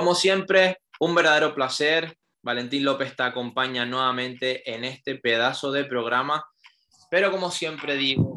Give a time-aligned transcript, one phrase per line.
[0.00, 2.16] Como siempre, un verdadero placer.
[2.42, 6.42] Valentín López te acompaña nuevamente en este pedazo de programa.
[7.10, 8.34] Pero como siempre digo,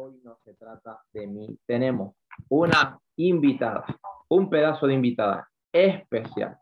[0.00, 1.58] hoy no se trata de mí.
[1.66, 2.14] Tenemos
[2.48, 3.86] una invitada,
[4.28, 6.56] un pedazo de invitada especial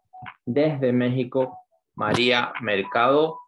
[0.47, 1.59] desde México,
[1.95, 3.39] María Mercado,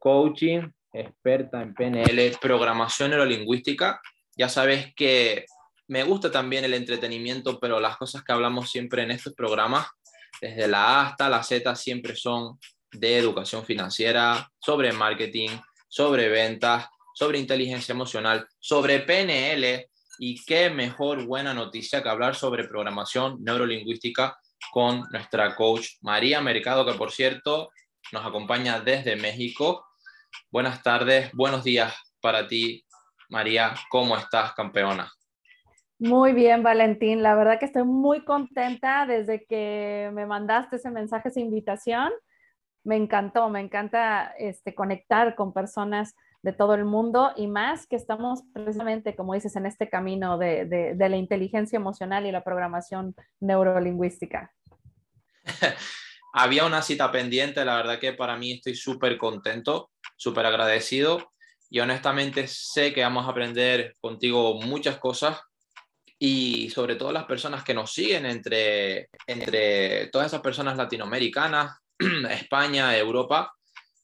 [0.00, 4.00] coaching, experta en PNL, programación neurolingüística.
[4.36, 5.46] Ya sabes que
[5.86, 9.86] me gusta también el entretenimiento, pero las cosas que hablamos siempre en estos programas,
[10.40, 12.58] desde la A hasta la Z, siempre son
[12.92, 15.50] de educación financiera, sobre marketing,
[15.88, 22.68] sobre ventas, sobre inteligencia emocional, sobre PNL y qué mejor buena noticia que hablar sobre
[22.68, 24.38] programación neurolingüística
[24.72, 27.70] con nuestra coach María Mercado, que por cierto
[28.12, 29.86] nos acompaña desde México.
[30.50, 32.84] Buenas tardes, buenos días para ti,
[33.28, 33.74] María.
[33.90, 35.15] ¿Cómo estás, campeona?
[35.98, 37.22] Muy bien, Valentín.
[37.22, 42.12] La verdad que estoy muy contenta desde que me mandaste ese mensaje, esa invitación.
[42.84, 47.96] Me encantó, me encanta este, conectar con personas de todo el mundo y más que
[47.96, 53.14] estamos precisamente, como dices, en este camino de, de la inteligencia emocional y la programación
[53.40, 54.52] neurolingüística.
[56.34, 61.32] Había una cita pendiente, la verdad que para mí estoy súper contento, súper agradecido
[61.70, 65.40] y honestamente sé que vamos a aprender contigo muchas cosas
[66.18, 71.78] y sobre todo las personas que nos siguen entre, entre todas esas personas latinoamericanas,
[72.30, 73.54] España, Europa,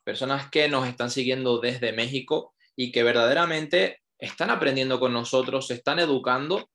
[0.05, 5.74] personas que nos están siguiendo desde México y que verdaderamente están aprendiendo con nosotros, se
[5.74, 6.68] están educando.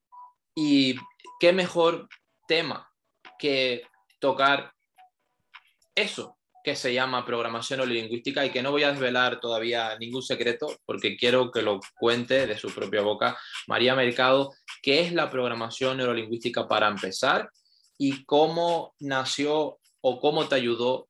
[0.55, 0.95] Y
[1.39, 2.07] qué mejor
[2.47, 2.91] tema
[3.37, 3.83] que
[4.19, 4.73] tocar
[5.95, 6.36] eso
[6.67, 11.15] que se llama programación neurolingüística y que no voy a desvelar todavía ningún secreto porque
[11.15, 13.37] quiero que lo cuente de su propia boca
[13.67, 14.51] María Mercado,
[14.83, 17.49] qué es la programación neurolingüística para empezar
[17.97, 21.07] y cómo nació o cómo te ayudó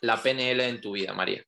[0.00, 1.44] la PNL en tu vida, María.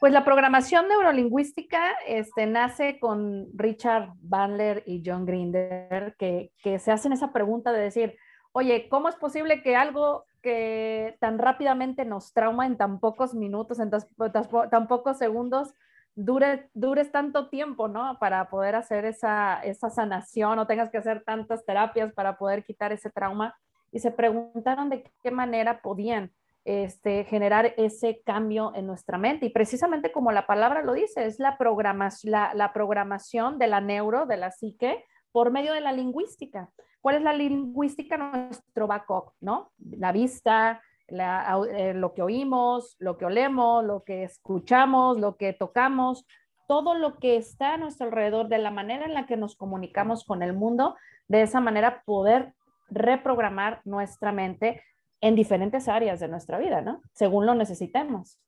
[0.00, 6.90] Pues la programación neurolingüística este, nace con Richard Bandler y John Grinder, que, que se
[6.90, 8.16] hacen esa pregunta de decir,
[8.50, 13.80] oye, ¿cómo es posible que algo que tan rápidamente nos trauma en tan pocos minutos,
[13.80, 15.74] en tan, pocos segundos,
[16.14, 18.16] dure, dures tanto tiempo, ¿no?
[18.20, 22.92] Para poder hacer esa, esa sanación o tengas que hacer tantas terapias para poder quitar
[22.92, 23.56] ese trauma.
[23.90, 26.30] Y se preguntaron de qué manera podían
[26.64, 29.46] este, generar ese cambio en nuestra mente.
[29.46, 33.80] Y precisamente como la palabra lo dice, es la, programación, la, la programación de la
[33.80, 36.70] neuro, de la psique, por medio de la lingüística.
[37.00, 38.16] ¿Cuál es la lingüística?
[38.16, 39.70] Nuestro backup, ¿no?
[39.78, 46.26] La vista, eh, lo que oímos, lo que olemos, lo que escuchamos, lo que tocamos,
[46.66, 50.24] todo lo que está a nuestro alrededor, de la manera en la que nos comunicamos
[50.24, 50.96] con el mundo,
[51.28, 52.54] de esa manera poder
[52.88, 54.82] reprogramar nuestra mente
[55.20, 57.02] en diferentes áreas de nuestra vida, ¿no?
[57.12, 58.40] Según lo necesitemos.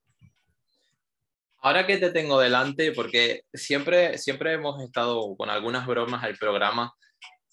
[1.60, 6.94] Ahora que te tengo delante, porque siempre, siempre hemos estado con algunas bromas al programa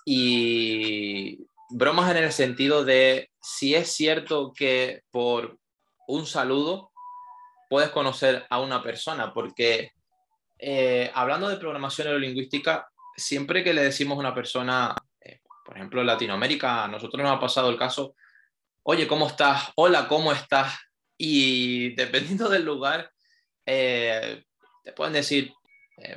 [0.05, 5.57] y bromas en el sentido de si es cierto que por
[6.07, 6.91] un saludo
[7.67, 9.91] puedes conocer a una persona, porque
[10.59, 12.87] eh, hablando de programación neurolingüística,
[13.17, 17.35] siempre que le decimos a una persona, eh, por ejemplo en Latinoamérica, a nosotros nos
[17.35, 18.15] ha pasado el caso,
[18.83, 19.71] oye, ¿cómo estás?
[19.75, 20.77] Hola, ¿cómo estás?
[21.17, 23.09] Y dependiendo del lugar,
[23.65, 24.43] eh,
[24.83, 25.51] te pueden decir,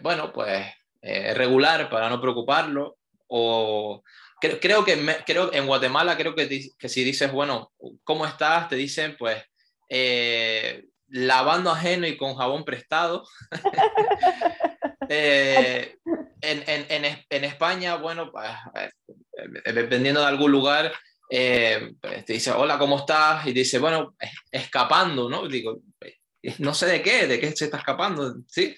[0.02, 0.66] bueno, pues
[1.00, 2.98] regular para no preocuparlo,
[3.28, 4.02] o
[4.40, 6.48] creo, que creo en Guatemala creo que,
[6.78, 7.72] que, si dices, bueno,
[8.04, 8.68] ¿cómo estás?
[8.68, 9.42] Te dicen, pues,
[9.88, 13.24] eh, lavando ajeno y con jabón prestado.
[15.10, 15.96] Eh,
[16.42, 20.92] en, en, en, España, bueno, pues, eh, dependiendo de algún lugar,
[21.30, 23.46] pues, te dice, hola, ¿cómo estás?
[23.46, 24.14] Y dice, bueno,
[24.52, 25.48] escapando, ¿no?
[25.48, 25.78] Digo,
[26.58, 28.74] no sé de qué, de qué se está escapando, ¿sí?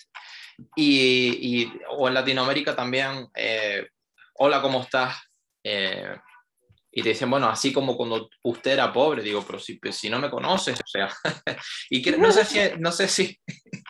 [0.77, 3.29] Y, y o en Latinoamérica también,
[4.35, 5.17] hola, ¿cómo estás?
[5.63, 6.17] Eh,
[6.93, 10.19] y te dicen, bueno, así como cuando usted era pobre, digo, pero si, si no
[10.19, 11.09] me conoces, o sea,
[11.91, 13.39] y que, no sé si, no sé si,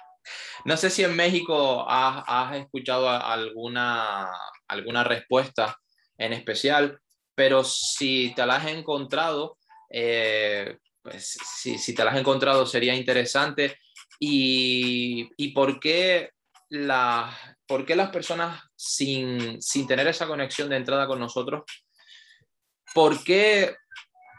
[0.64, 4.30] no sé si en México has, has escuchado alguna,
[4.68, 5.78] alguna respuesta
[6.18, 7.00] en especial,
[7.34, 9.56] pero si te la has encontrado,
[9.90, 13.78] eh, pues si, si, te la has encontrado sería interesante.
[14.18, 16.30] ¿Y, y por qué
[16.70, 17.36] la,
[17.66, 21.64] ¿por qué las personas sin, sin tener esa conexión de entrada con nosotros,
[22.94, 23.76] por qué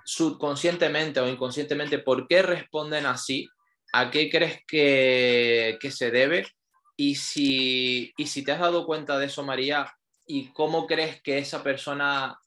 [0.06, 3.48] subconscientemente o inconscientemente, por qué responden así?
[3.94, 6.48] ¿A qué crees que, que se debe?
[6.96, 9.94] Y si, y si te has dado cuenta de eso, María,
[10.26, 12.40] ¿y cómo crees que esa persona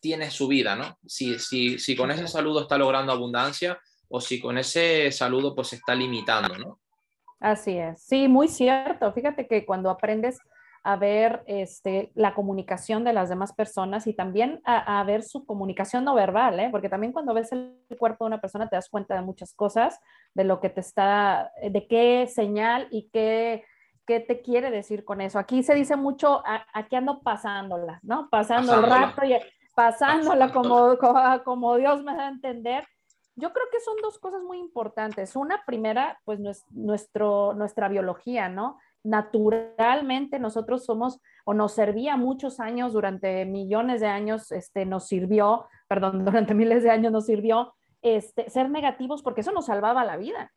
[0.00, 0.98] tiene su vida, ¿no?
[1.06, 5.68] Si, si, si con ese saludo está logrando abundancia o si con ese saludo pues
[5.68, 6.80] se está limitando, ¿no?
[7.38, 9.12] Así es, sí, muy cierto.
[9.12, 10.38] Fíjate que cuando aprendes
[10.82, 16.04] a ver este, la comunicación de las demás personas y también a, ver su comunicación
[16.04, 16.68] no verbal, ¿eh?
[16.70, 20.00] porque también cuando ves el cuerpo de una persona te das cuenta de muchas cosas,
[20.34, 23.64] de lo que te está, de qué señal y qué,
[24.06, 25.38] qué te quiere decir con eso.
[25.38, 26.42] Aquí se dice mucho,
[26.72, 28.28] aquí ando pasándola, ¿no?
[28.30, 29.34] Pasando el rato y
[29.74, 30.96] pasándola como,
[31.44, 32.86] como, Dios me da a entender.
[33.36, 35.36] Yo creo que son dos cosas muy importantes.
[35.36, 36.40] Una primera, pues
[36.70, 38.78] nuestro, nuestra biología, ¿no?
[39.02, 45.66] naturalmente nosotros somos o nos servía muchos años, durante millones de años, este, nos sirvió,
[45.88, 50.16] perdón, durante miles de años nos sirvió este, ser negativos porque eso nos salvaba la
[50.16, 50.52] vida,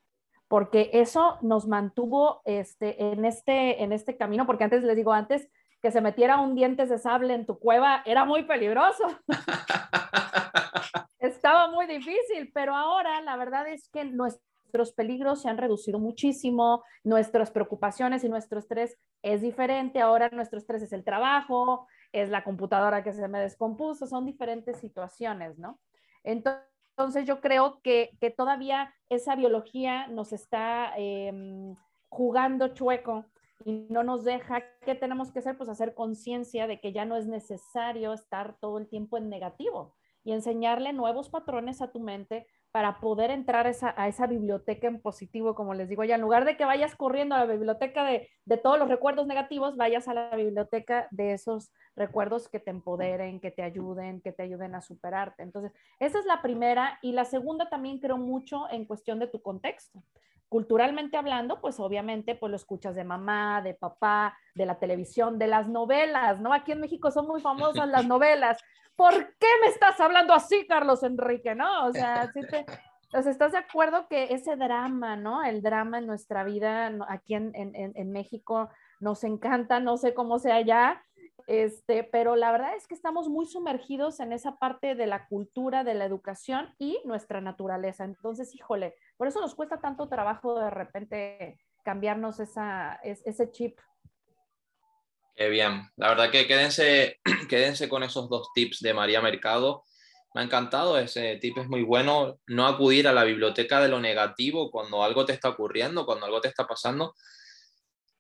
[0.48, 5.50] porque eso nos mantuvo este, en, este, en este camino, porque antes les digo, antes
[5.84, 9.04] que se metiera un dientes de sable en tu cueva era muy peligroso.
[11.20, 14.42] Estaba muy difícil, pero ahora la verdad es que nuestro
[14.74, 20.58] nuestros peligros se han reducido muchísimo, nuestras preocupaciones y nuestro estrés es diferente, ahora nuestro
[20.58, 25.80] estrés es el trabajo, es la computadora que se me descompuso, son diferentes situaciones, ¿no?
[26.24, 31.76] Entonces yo creo que, que todavía esa biología nos está em,
[32.10, 33.26] jugando chueco
[33.66, 35.58] y no nos deja, ¿qué tenemos que hacer?
[35.58, 39.96] Pues hacer conciencia de que ya no es necesario estar todo el tiempo en negativo
[40.24, 45.54] y enseñarle nuevos patrones a tu mente para poder entrar a esa biblioteca en positivo,
[45.54, 48.32] como les digo ya, en lugar de que vayas corriendo a la biblioteca de,
[48.64, 53.52] todos los recuerdos negativos, vayas a la biblioteca de esos recuerdos que te empoderen, que
[53.52, 55.44] te ayuden, que te ayuden a superarte.
[55.44, 56.98] Entonces, esa es la primera.
[57.04, 60.02] Y la segunda también creo mucho en cuestión de tu contexto.
[60.54, 65.48] Culturalmente hablando, pues obviamente, pues lo escuchas de mamá, de papá, de la televisión, de
[65.48, 66.54] las novelas, ¿no?
[66.54, 68.60] Aquí en México son muy famosas las novelas.
[68.96, 71.56] ¿por qué me estás hablando así, Carlos Enrique?
[71.56, 71.88] ¿No?
[71.88, 72.64] O sea, ¿sí te,
[73.12, 75.44] ¿estás de acuerdo que ese drama, ¿no?
[75.44, 78.70] El drama en nuestra vida aquí en, en, en México
[79.00, 81.04] nos encanta, no sé cómo sea allá,
[81.48, 85.84] este, pero la verdad es que estamos muy sumergidos en esa parte de la cultura,
[85.84, 88.04] de la educación y nuestra naturaleza.
[88.04, 93.78] Entonces, híjole, por eso nos cuesta tanto trabajo de repente cambiarnos esa, ese chip
[95.36, 95.90] Qué bien.
[95.98, 97.20] La verdad que quédense,
[97.50, 99.84] quédense con esos dos tips de María Mercado.
[100.34, 102.40] Me ha encantado, ese tip es muy bueno.
[102.48, 106.42] No acudir a la biblioteca de lo negativo cuando algo te está ocurriendo, cuando algo
[106.42, 107.16] te está pasando,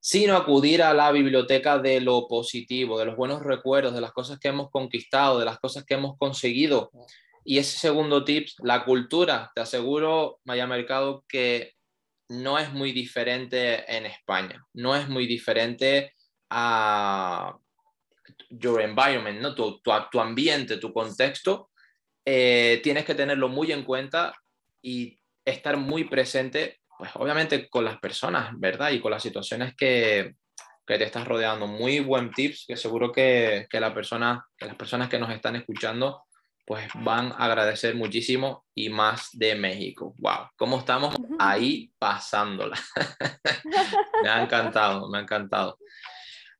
[0.06, 4.38] sino acudir a la biblioteca de lo positivo, de los buenos recuerdos, de las cosas
[4.38, 6.92] que hemos conquistado, de las cosas que hemos conseguido.
[7.46, 9.50] Y ese segundo tip, la cultura.
[9.56, 11.76] Te aseguro, María Mercado, que
[12.28, 14.62] no es muy diferente en España.
[14.74, 16.14] No es muy diferente
[16.50, 17.58] a
[18.50, 19.56] your environment, ¿no?
[19.56, 21.70] tu, tu, ambiente, tu contexto,
[22.26, 24.34] eh, tienes que tenerlo muy en cuenta
[24.82, 28.92] y estar muy presente, pues obviamente con las personas, ¿verdad?
[28.92, 30.36] Y con las situaciones que,
[30.86, 31.68] que te estás rodeando.
[31.68, 35.56] Muy buen tips que seguro que, que, la persona, que las personas que nos están
[35.56, 36.24] escuchando
[36.66, 40.16] pues van a agradecer muchísimo y más de México.
[40.18, 40.50] ¡Wow!
[40.56, 42.80] ¿Cómo estamos ahí pasándola?
[44.24, 45.78] me ha encantado, me ha encantado.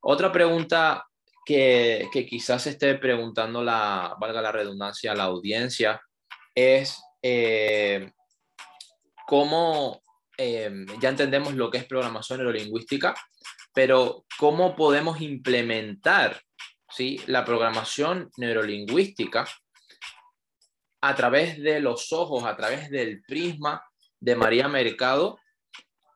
[0.02, 1.06] Otra pregunta
[1.44, 6.00] que, quizás esté preguntando la, valga la redundancia, la audiencia,
[6.54, 8.12] es eh,
[9.26, 10.02] cómo,
[10.38, 13.14] eh, ya entendemos lo que es programación neurolingüística,
[13.72, 16.40] pero cómo podemos implementar
[16.90, 17.20] ¿sí?
[17.26, 19.46] la programación neurolingüística
[21.00, 23.82] a través de los ojos, a través del prisma
[24.20, 25.38] de María Mercado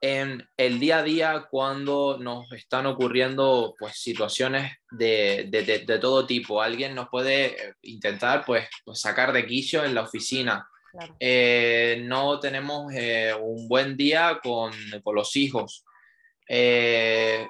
[0.01, 6.63] en el día a día cuando nos están ocurriendo pues situaciones de, de, todo tipo.
[6.63, 10.69] Alguien nos puede eh, intentar pues, sacar de quicio en la oficina.
[11.21, 15.85] Eh, no tenemos eh, un buen día con, con los hijos.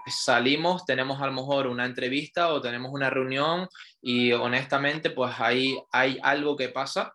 [0.06, 3.68] salimos, tenemos a lo mejor una entrevista o tenemos una reunión
[4.02, 7.14] y honestamente pues ahí hay algo que pasa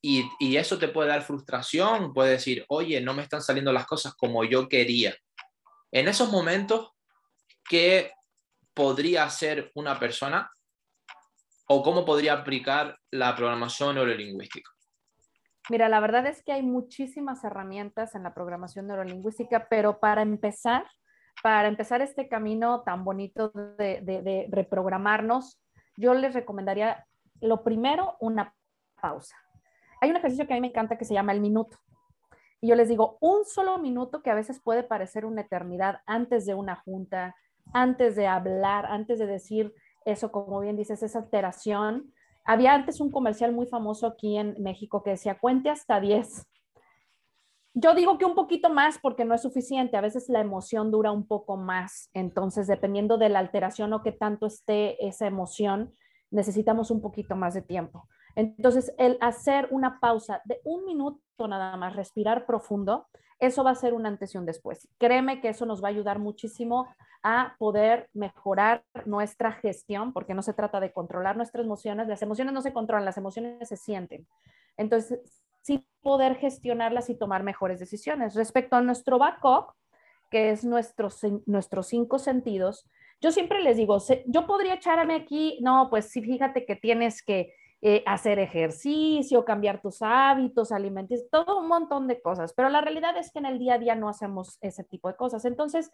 [0.00, 4.14] y, eso te puede dar frustración, puede decir, oye, no me están saliendo las cosas
[4.14, 5.16] como yo quería.
[5.90, 6.90] En esos momentos,
[7.68, 8.12] ¿qué
[8.74, 10.50] podría hacer una persona
[11.68, 14.70] o cómo podría aplicar la programación neurolingüística?
[15.70, 20.86] Mira, la verdad es que hay muchísimas herramientas en la programación neurolingüística, pero para empezar,
[21.42, 25.60] para empezar este camino tan bonito de, de reprogramarnos,
[25.96, 27.06] yo les recomendaría,
[27.40, 28.54] lo primero, una
[29.00, 29.36] pausa
[30.00, 31.76] hay un ejercicio que a mí me encanta que se llama el minuto.
[32.60, 36.44] Y yo les digo, un solo minuto que a veces puede parecer una eternidad antes
[36.44, 37.36] de una junta,
[37.72, 39.72] antes de hablar, antes de decir
[40.04, 42.12] eso, como bien dices, esa alteración,
[42.48, 46.46] Había antes un comercial muy famoso aquí en México que decía, cuente hasta 10.
[47.74, 49.98] Yo digo que un poquito más porque no es suficiente.
[49.98, 52.08] A veces la emoción dura un poco más.
[52.14, 55.94] Entonces, dependiendo de la alteración o qué tanto esté esa emoción,
[56.30, 58.08] necesitamos un poquito más de tiempo.
[58.34, 63.06] Entonces, el hacer una pausa de un minuto nada más, respirar profundo,
[63.38, 64.88] eso va a ser un antes y un después.
[64.98, 66.88] Créeme que eso nos va a ayudar muchísimo
[67.22, 72.52] a poder mejorar nuestra gestión, porque no se trata de controlar nuestras emociones, las emociones
[72.52, 74.26] no se controlan, las emociones se sienten.
[74.76, 75.20] Entonces,
[75.62, 78.34] sí poder gestionarlas y tomar mejores decisiones.
[78.34, 79.72] Respecto a nuestro backup,
[80.30, 82.88] que es nuestros, nuestros cinco sentidos,
[83.20, 87.52] yo siempre les digo, yo podría echarme aquí, no, pues sí, fíjate que tienes que
[87.80, 93.16] eh, hacer ejercicio, cambiar tus hábitos alimenticios, todo un montón de cosas, pero la realidad
[93.16, 95.44] es que en el día a día no hacemos ese tipo de cosas.
[95.44, 95.92] Entonces,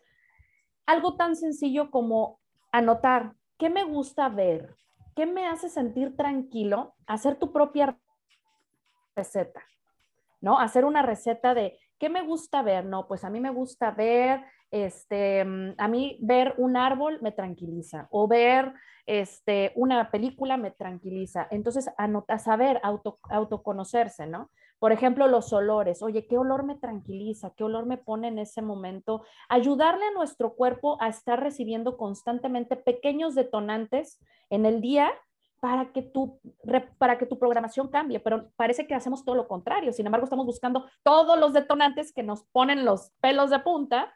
[0.87, 2.41] algo tan sencillo como
[2.73, 4.75] anotar qué me gusta ver,
[5.15, 7.99] qué me hace sentir tranquilo, hacer tu propia
[9.15, 9.63] receta,
[10.41, 10.59] ¿no?
[10.59, 14.45] Hacer una receta de qué me gusta ver, no, pues a mí me gusta ver
[14.75, 18.75] este, mm, a mí ver un árbol me tranquiliza o ver
[19.07, 21.47] este, una película me tranquiliza.
[21.53, 24.51] Entonces, anota, saber auto, autoconocerse, ¿no?
[24.81, 26.03] Por ejemplo, los olores.
[26.03, 27.55] Oye, ¿qué olor me tranquiliza?
[27.57, 29.23] ¿Qué olor me pone en ese momento?
[29.49, 34.19] Ayudarle a nuestro cuerpo a estar recibiendo constantemente pequeños detonantes
[34.51, 35.13] en el día
[35.61, 36.41] para que, tu,
[36.99, 39.93] para que tu programación cambie, pero parece que hacemos todo lo contrario.
[39.93, 44.13] Sin embargo, estamos buscando todos los detonantes que nos ponen los pelos de punta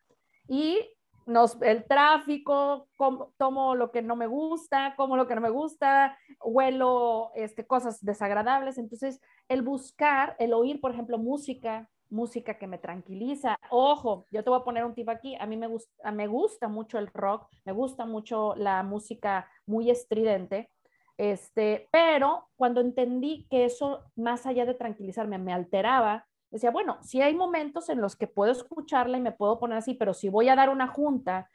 [0.49, 0.81] y
[1.27, 2.89] nos, el tráfico,
[3.37, 8.03] tomo lo que no me gusta, como lo que no me gusta, huelo este, cosas
[8.03, 8.79] desagradables.
[8.79, 13.59] Entonces, el buscar, el oír, por ejemplo, música, música que me tranquiliza.
[13.71, 15.37] Ojo, yo te voy a poner un tip aquí.
[15.37, 19.91] A mí me gusta, me gusta mucho el rock, me gusta mucho la música muy
[19.91, 20.71] estridente.
[21.19, 27.21] Este, pero cuando entendí que eso, más allá de tranquilizarme, me alteraba, decía, bueno, si
[27.23, 30.49] hay momentos en los que puedo escucharla y me puedo poner así, pero si voy
[30.49, 31.49] a dar una junta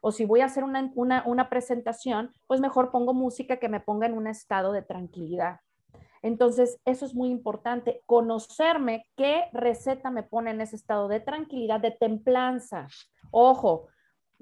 [0.00, 0.90] o si voy a hacer una,
[1.24, 5.60] una, presentación, pues mejor pongo música que me ponga en un estado de tranquilidad.
[6.22, 11.80] Entonces, eso es muy importante, conocerme qué receta me pone en ese estado de tranquilidad,
[11.80, 12.88] de templanza.
[13.30, 13.88] Ojo,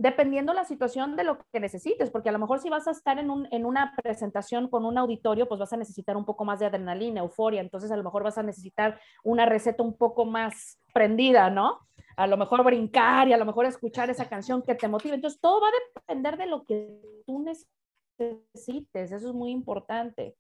[0.01, 3.19] dependiendo la situación de lo que necesites, porque a lo mejor si vas a estar
[3.19, 6.59] en, un, en, una presentación con un auditorio, pues vas a necesitar un poco más
[6.59, 10.81] de adrenalina, euforia, entonces a lo mejor vas a necesitar una receta un poco más
[10.95, 11.81] prendida, ¿no?
[12.17, 15.17] A lo mejor brincar y a lo mejor escuchar esa canción que te motive.
[15.17, 20.35] Entonces todo va a depender de lo que tú necesites, eso es muy importante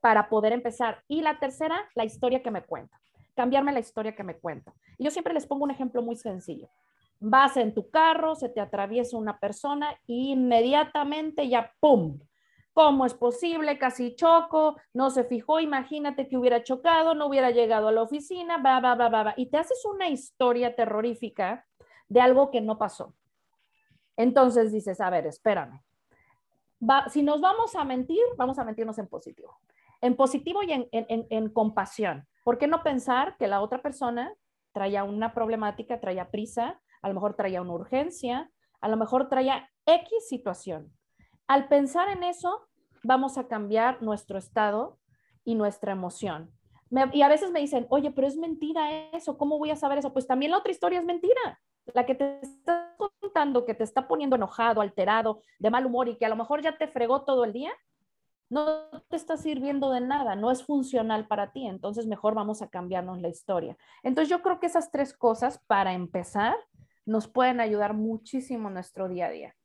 [0.00, 1.02] para poder empezar.
[1.08, 3.00] Y la tercera, la historia que me cuenta,
[3.34, 4.72] cambiarme la historia que me cuenta.
[4.98, 6.70] Y yo siempre les pongo un ejemplo muy sencillo
[7.20, 12.18] vas en tu carro, se te atraviesa una persona y inmediatamente ya, ¡pum!
[12.72, 13.78] ¿Cómo es posible?
[13.78, 18.56] Casi choco, no se fijó, imagínate que hubiera chocado, no hubiera llegado a la oficina,
[18.58, 19.34] va, va, va, va, va.
[19.36, 21.66] Y te haces una historia terrorífica
[22.08, 23.14] de algo que no pasó.
[24.16, 25.82] Entonces dices, a ver, espérame.
[27.08, 29.58] si nos vamos a mentir, vamos a mentirnos en positivo.
[30.00, 32.26] En positivo y en, en, en compasión.
[32.44, 34.32] ¿Por qué no pensar que la otra persona
[34.72, 39.68] traía una problemática, traía prisa, a lo mejor traía una urgencia, a lo mejor traía
[39.86, 40.92] X situación.
[41.46, 42.68] Al pensar en eso,
[43.02, 44.98] vamos a cambiar nuestro estado
[45.44, 46.52] y nuestra emoción.
[47.12, 50.12] y a veces me dicen, oye, pero es mentira eso, ¿cómo voy a saber eso?
[50.12, 51.60] Pues también la otra historia es mentira.
[51.94, 56.16] La que te está contando, que te está poniendo enojado, alterado, de mal humor y
[56.16, 57.72] que a lo mejor ya te fregó todo el día,
[58.50, 62.68] no te está sirviendo de nada, no es funcional para ti, entonces mejor vamos a
[62.68, 63.76] cambiarnos la historia.
[64.02, 66.56] Entonces yo creo que esas tres cosas, para empezar,
[67.06, 69.56] nos pueden ayudar muchísimo en nuestro día a día.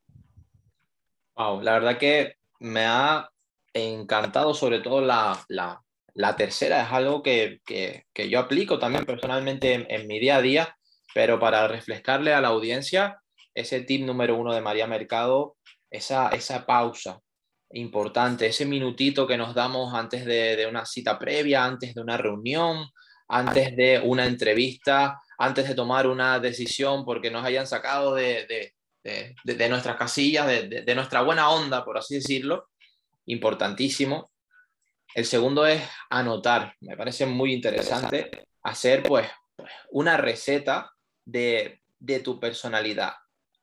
[1.36, 3.30] Wow, la verdad que me ha
[3.74, 9.74] encantado sobre todo la, la, tercera, es algo que, que, que, yo aplico también personalmente
[9.74, 10.78] en, en, mi día a día,
[11.14, 13.22] pero para refrescarle a la audiencia,
[13.54, 15.58] ese tip número uno de María Mercado,
[15.90, 17.20] esa, esa pausa
[17.72, 22.18] importante, ese minutito que nos damos antes de, de una cita previa, antes de una
[22.18, 22.86] reunión,
[23.28, 28.74] antes de una entrevista, antes de tomar una decisión porque nos hayan sacado de,
[29.70, 32.70] nuestras casillas, de, nuestra buena onda, por así decirlo.
[33.28, 34.32] Importantísimo.
[35.14, 36.76] El segundo es anotar.
[36.82, 38.30] Me parece muy interesante
[38.64, 39.28] hacer pues
[39.90, 40.92] una receta
[41.24, 41.82] de,
[42.24, 43.14] tu personalidad.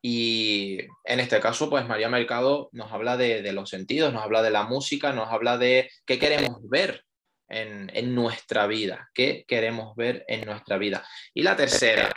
[0.05, 4.51] Y en este caso, pues María Mercado nos habla de, los sentidos, nos habla de
[4.51, 7.05] la música, nos habla de qué queremos ver
[7.53, 11.07] en, nuestra vida, qué queremos ver en nuestra vida.
[11.35, 12.13] Y la tercera,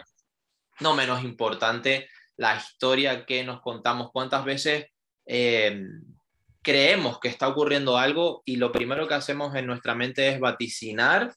[0.79, 4.87] no menos importante, la historia que nos contamos, cuántas veces
[5.25, 5.81] eh,
[6.61, 11.33] creemos que está ocurriendo algo y lo primero que hacemos en nuestra mente es vaticinar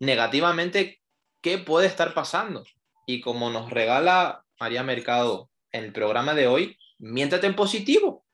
[0.00, 1.00] negativamente
[1.40, 2.64] qué puede estar pasando.
[3.06, 8.24] Y como nos regala María Mercado en el programa de hoy, miéntate en positivo.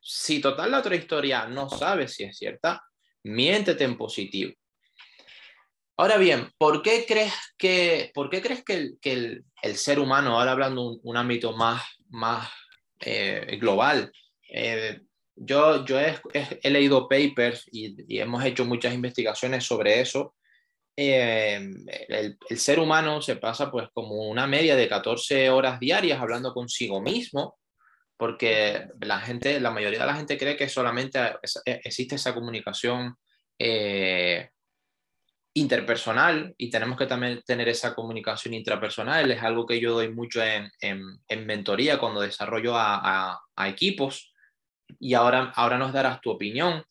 [0.00, 2.82] Si total la otra historia no sabes si es cierta,
[3.24, 4.52] miéntete en positivo.
[6.00, 10.38] Ahora bien, ¿por qué crees que, por qué crees que, el, que el, ser humano,
[10.38, 12.48] ahora hablando un, un ámbito más, más
[13.00, 14.10] eh, global,
[14.48, 15.00] eh,
[15.36, 20.34] yo, yo he, he, leído papers y, y, hemos hecho muchas investigaciones sobre eso.
[20.96, 21.70] Eh,
[22.08, 26.54] el, el, ser humano se pasa pues como una media de 14 horas diarias hablando
[26.54, 27.59] consigo mismo,
[28.20, 31.18] porque la gente, la mayoría de la gente cree que solamente
[31.64, 33.16] existe esa comunicación
[33.58, 34.50] eh,
[35.54, 39.30] interpersonal y tenemos que también tener esa comunicación intrapersonal.
[39.30, 44.34] Es algo que yo doy mucho en, en, en mentoría cuando desarrollo a, equipos
[44.98, 46.84] y ahora, ahora nos darás tu opinión.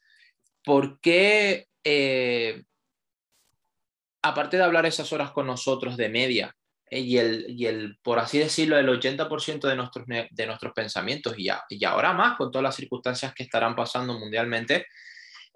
[0.64, 2.64] ¿Por qué, eh,
[4.24, 6.56] aparte de hablar esas horas con nosotros de media,
[6.92, 11.46] y, el, y el, por así decirlo, el 80% de nuestros, de nuestros pensamientos, y,
[11.46, 14.88] ya, y ahora más con todas las circunstancias que estarán pasando mundialmente,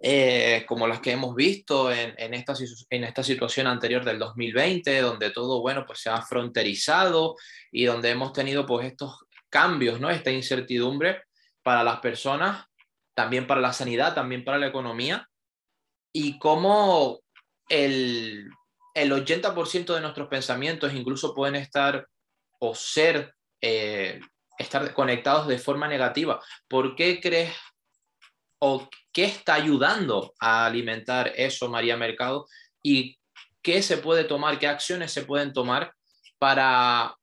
[0.01, 2.53] eh, como las que hemos visto en, en, esta,
[2.89, 7.35] en esta situación anterior del 2020, donde todo, bueno, pues se ha fronterizado
[7.71, 10.09] y donde hemos tenido pues estos cambios, ¿no?
[10.09, 11.23] Esta incertidumbre
[11.61, 12.65] para las personas,
[13.13, 15.29] también para la sanidad, también para la economía,
[16.11, 17.21] y cómo
[17.69, 18.49] el,
[18.93, 22.07] el 80% de nuestros pensamientos incluso pueden estar
[22.59, 24.21] o ser, eh,
[24.57, 26.39] estar conectados de forma negativa.
[26.67, 27.53] ¿Por qué crees
[28.59, 32.47] o qué está ayudando a alimentar eso, María Mercado?
[32.81, 33.17] ¿Y
[33.61, 35.93] qué se puede tomar, qué acciones se pueden tomar
[36.37, 37.17] para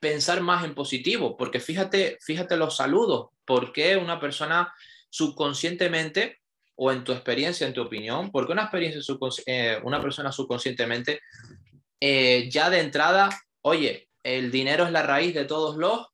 [0.00, 1.36] pensar más en positivo?
[1.36, 4.72] Porque fíjate, fíjate los saludos, ¿Por qué una persona
[5.10, 6.41] subconscientemente,
[6.76, 9.00] o en tu experiencia, en tu opinión, por qué una, experiencia
[9.46, 11.20] eh, una persona subconscientemente
[12.00, 13.30] eh, ya de entrada,
[13.62, 16.08] oye, el dinero es la raíz de todos los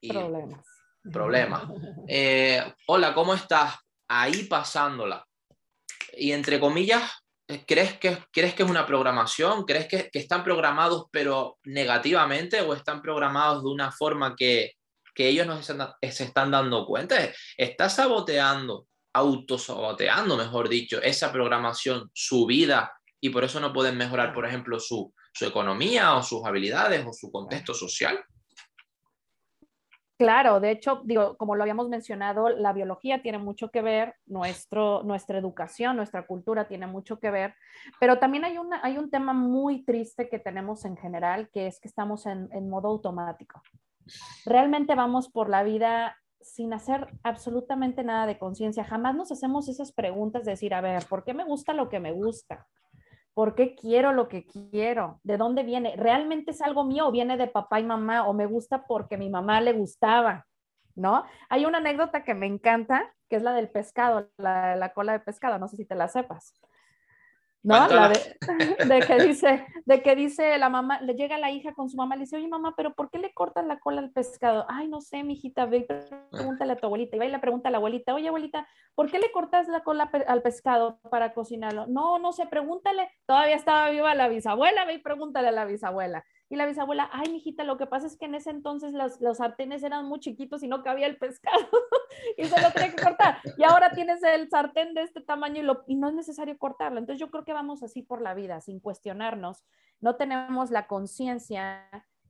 [0.00, 0.64] problemas.
[1.12, 1.62] Problemas.
[2.08, 3.74] Eh, hola, ¿cómo estás?
[4.08, 5.26] Ahí pasándola.
[6.16, 7.02] Y entre comillas,
[7.66, 9.64] ¿crees que, ¿crees que es una programación?
[9.64, 14.76] ¿Crees que, que están programados pero negativamente o están programados de una forma que,
[15.16, 17.16] que ellos no se están dando cuenta.
[17.56, 24.32] Está saboteando, autosaboteando, mejor dicho, esa programación, su vida, y por eso no pueden mejorar,
[24.32, 28.18] por ejemplo, su, su economía o sus habilidades o su contexto social.
[30.18, 35.02] Claro, de hecho, digo, como lo habíamos mencionado, la biología tiene mucho que ver, nuestro,
[35.02, 37.54] nuestra educación, nuestra cultura tiene mucho que ver,
[38.00, 41.80] pero también hay, una, hay un tema muy triste que tenemos en general, que es
[41.80, 43.60] que estamos en, en modo automático.
[44.46, 48.84] Realmente vamos por la vida sin hacer absolutamente nada de conciencia.
[48.84, 52.00] Jamás nos hacemos esas preguntas de decir, a ver, ¿por qué me gusta lo que
[52.00, 52.66] me gusta?
[53.34, 55.20] ¿Por qué quiero lo que quiero?
[55.22, 55.94] ¿De dónde viene?
[55.96, 59.28] ¿Realmente es algo mío o viene de papá y mamá o me gusta porque mi
[59.28, 60.46] mamá le gustaba?
[60.94, 61.24] ¿No?
[61.50, 65.20] Hay una anécdota que me encanta, que es la del pescado, la, la cola de
[65.20, 66.54] pescado, no sé si te la sepas.
[67.66, 67.88] ¿No?
[67.88, 68.36] La de,
[68.86, 72.14] de, que dice, de que dice la mamá, le llega la hija con su mamá,
[72.14, 74.64] le dice, oye mamá, pero ¿por qué le cortas la cola al pescado?
[74.68, 75.86] Ay, no sé, mijita, ve
[76.30, 77.16] pregúntale a tu abuelita.
[77.16, 79.80] Y va y le pregunta a la abuelita, oye abuelita, ¿por qué le cortas la
[79.80, 81.86] cola al pescado para cocinarlo?
[81.88, 83.10] No, no sé, pregúntale.
[83.26, 86.24] Todavía estaba viva la bisabuela, ve y pregúntale a la bisabuela.
[86.48, 89.38] Y la bisabuela, ay, mijita, lo que pasa es que en ese entonces los, los
[89.38, 91.66] sartenes eran muy chiquitos y no cabía el pescado
[92.36, 93.38] y se lo tenía que cortar.
[93.58, 96.98] Y ahora tienes el sartén de este tamaño y, lo, y no es necesario cortarlo.
[96.98, 99.64] Entonces yo creo que vamos así por la vida, sin cuestionarnos.
[100.00, 101.88] No tenemos la conciencia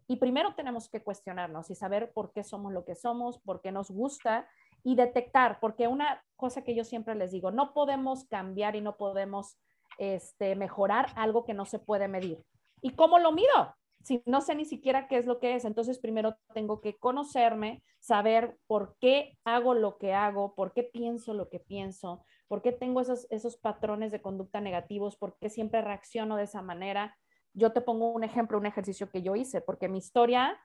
[0.08, 3.72] y primero tenemos que cuestionarnos y saber por qué somos lo que somos, por qué
[3.72, 4.48] nos gusta
[4.82, 8.96] y detectar, porque una cosa que yo siempre les digo, no podemos cambiar y no
[8.96, 9.58] podemos
[9.98, 12.44] este, mejorar algo que no se puede medir.
[12.82, 13.74] ¿Y cómo lo mido?
[14.06, 17.82] Si no sé ni siquiera qué es lo que es, entonces primero tengo que conocerme,
[17.98, 22.70] saber por qué hago lo que hago, por qué pienso lo que pienso, por qué
[22.70, 27.16] tengo esos, esos patrones de conducta negativos, por qué siempre reacciono de esa manera.
[27.52, 30.56] Yo te pongo un ejemplo, un ejercicio que yo hice, porque mi historia,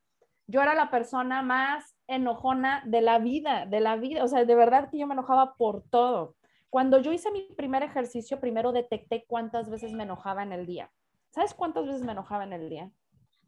[0.46, 4.56] yo era la persona más enojona de la vida, de la vida, o sea, de
[4.56, 6.36] verdad que yo me enojaba por todo.
[6.70, 10.92] Cuando yo hice mi primer ejercicio, primero detecté cuántas veces me enojaba en el día.
[11.32, 12.92] ¿Sabes cuántas veces me enojaba en el día?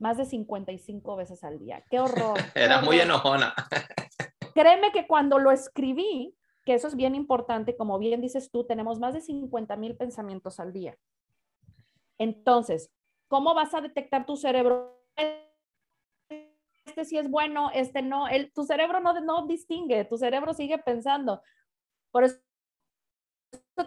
[0.03, 1.81] Más de 55 veces al día.
[1.89, 2.37] ¡Qué horror!
[2.55, 3.55] Era muy enojona.
[4.53, 6.35] Créeme que cuando lo escribí,
[6.65, 10.59] que eso es bien importante, como bien dices tú, tenemos más de 50 mil pensamientos
[10.59, 10.97] al día.
[12.17, 12.91] Entonces,
[13.29, 15.01] ¿cómo vas a detectar tu cerebro?
[16.85, 18.27] Este sí es bueno, este no.
[18.27, 21.41] El, tu cerebro no, no distingue, tu cerebro sigue pensando.
[22.11, 22.41] Por eso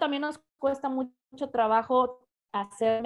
[0.01, 3.03] también nos cuesta mucho trabajo hacer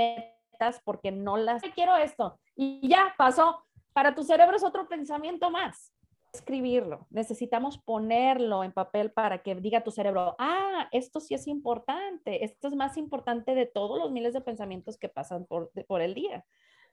[0.60, 3.64] metas porque no las quiero esto y ya pasó.
[3.92, 5.92] Para tu cerebro es otro pensamiento más.
[6.32, 12.44] Escribirlo, necesitamos ponerlo en papel para que diga tu cerebro, ah, esto sí es importante,
[12.44, 16.14] esto es más importante de todos los miles de pensamientos que pasan por, por el
[16.14, 16.44] día.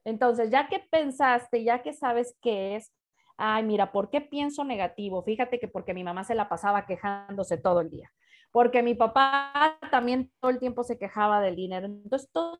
[0.04, 2.92] Entonces, ya que pensaste, ya que sabes qué es,
[3.36, 5.22] ay, mira, ¿por qué pienso negativo?
[5.22, 8.10] Fíjate que porque mi mamá se la pasaba quejándose todo el día,
[8.50, 11.86] porque mi papá también todo el tiempo se quejaba del dinero.
[11.86, 12.58] Entonces, todo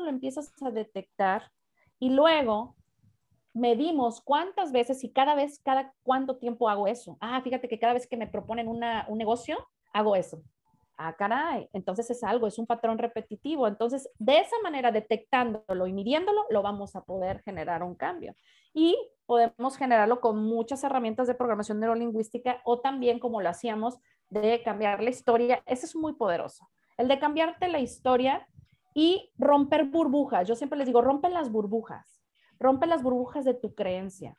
[0.00, 1.50] lo empiezas a detectar
[1.98, 2.76] y luego
[3.54, 7.16] medimos cuántas veces y cada vez, cada cuánto tiempo hago eso.
[7.20, 9.56] Ah, fíjate que cada vez que me proponen un negocio,
[9.92, 10.42] hago eso.
[10.96, 13.66] Ah, caray, entonces es algo, es un patrón repetitivo.
[13.66, 18.36] Entonces, de esa manera, detectándolo y midiéndolo, lo vamos a poder generar un cambio.
[18.72, 23.98] Y podemos generarlo con muchas herramientas de programación neurolingüística o también como lo hacíamos
[24.30, 25.62] de cambiar la historia.
[25.66, 26.68] Ese es muy poderoso.
[26.96, 28.46] El de cambiarte la historia
[28.94, 30.46] y romper burbujas.
[30.48, 32.22] Yo siempre les digo, rompe las burbujas.
[32.58, 34.38] Rompe las burbujas de tu creencia.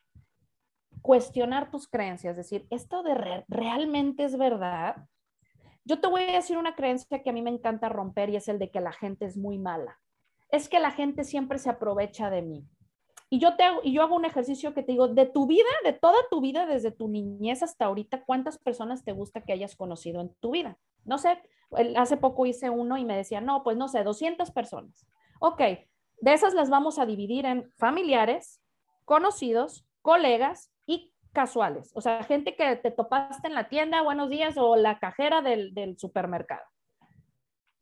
[1.02, 4.96] Cuestionar tus creencias, decir, ¿esto de realmente es verdad?
[5.84, 8.48] Yo te voy a decir una creencia que a mí me encanta romper y es
[8.48, 10.00] el de que la gente es muy mala.
[10.50, 12.66] Es que la gente siempre se aprovecha de mí.
[13.30, 15.94] Y yo, te y yo hago un ejercicio que te digo, de tu vida, de
[15.94, 20.22] toda tu vida, desde tu niñez hasta ahorita, ¿cuántas personas te gusta que hayas conocido
[20.22, 20.78] en tu vida?
[21.04, 21.42] No sé,
[21.96, 25.08] hace poco hice uno y me decía, no, pues no sé, 200 personas.
[25.40, 25.60] Ok,
[26.22, 28.62] de esas las vamos a dividir en familiares,
[29.04, 34.58] conocidos, colegas y casuales, o sea, gente que te topaste en la tienda, buenos días,
[34.58, 36.64] o la cajera del, del supermercado.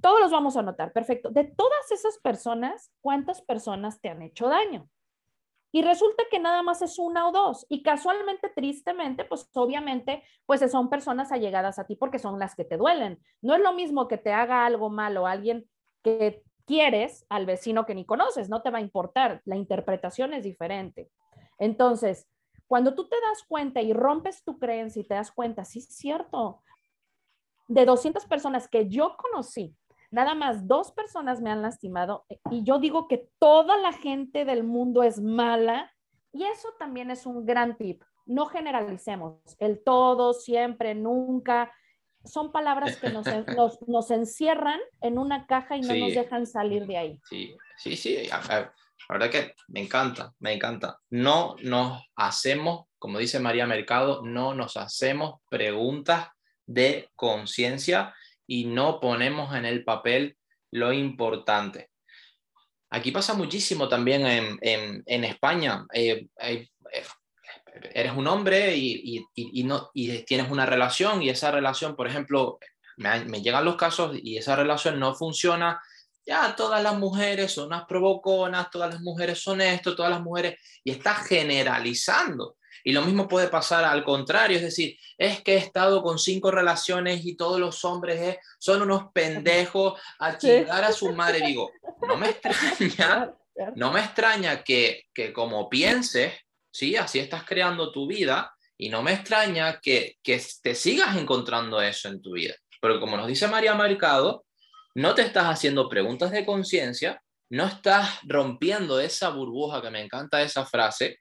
[0.02, 1.30] Todos los vamos a notar, perfecto.
[1.30, 4.90] De todas esas personas, ¿cuántas personas te han hecho daño?
[5.76, 7.66] Y resulta que nada más es una o dos.
[7.68, 12.64] Y casualmente, tristemente, pues obviamente, pues son personas allegadas a ti porque son las que
[12.64, 13.20] te duelen.
[13.42, 15.68] No es lo mismo que te haga algo malo alguien
[16.04, 19.42] que quieres al vecino que ni conoces, no te va a importar.
[19.46, 21.10] La interpretación es diferente.
[21.58, 22.28] Entonces,
[22.68, 25.88] cuando tú te das cuenta y rompes tu creencia y te das cuenta, sí es
[25.88, 26.62] cierto,
[27.68, 29.76] de 200 personas que yo conocí,
[30.14, 34.64] nada más dos personas me han lastimado y yo digo que toda la gente del
[34.64, 35.92] mundo es mala
[36.32, 38.04] y eso también es un gran tip.
[38.26, 41.74] No generalicemos el todo, siempre, nunca.
[42.24, 43.26] Son palabras que nos,
[43.88, 47.20] nos, encierran en una caja y no nos dejan salir de ahí.
[47.30, 48.28] Sí, sí, sí.
[48.30, 48.72] La
[49.10, 51.00] verdad que me encanta, me encanta.
[51.10, 56.28] No nos hacemos, como dice María Mercado, no nos hacemos preguntas
[56.66, 58.14] de conciencia
[58.54, 60.38] y no ponemos en el papel
[60.70, 61.90] lo importante.
[62.92, 65.88] Aquí pasa muchísimo también en, en, España.
[65.92, 66.68] Eh, eh,
[67.96, 72.08] eres un hombre y, y, y, no, y tienes una relación y esa relación, por
[72.08, 72.60] ejemplo,
[72.98, 75.82] me, me llegan los casos y esa relación no funciona
[76.26, 80.58] ya todas las mujeres son unas provoconas, todas las mujeres son esto, todas las mujeres,
[80.84, 82.56] y está generalizando.
[82.84, 86.52] Y lo mismo puede pasar al contrario, es decir, es que he estado con cinco
[86.52, 91.46] relaciones y todos los hombres son unos pendejos a chingar a su madre.
[91.46, 91.72] Digo,
[92.08, 93.34] no me extraña,
[93.76, 96.34] no me extraña que, que como pienses,
[96.72, 96.98] ¿sí?
[96.98, 102.10] Así estás creando tu vida y no me extraña que, que te sigas encontrando eso
[102.10, 102.56] en tu vida.
[102.82, 104.46] Pero como nos dice María Mercado,
[104.96, 110.42] no te estás haciendo preguntas de conciencia, no estás rompiendo esa burbuja, que me encanta
[110.42, 111.20] esa frase,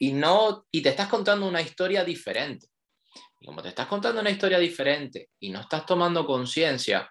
[0.00, 2.68] y, no, y te estás contando una historia diferente.
[3.38, 7.10] Y como te estás contando una historia diferente y no estás tomando conciencia,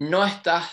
[0.00, 0.72] no estás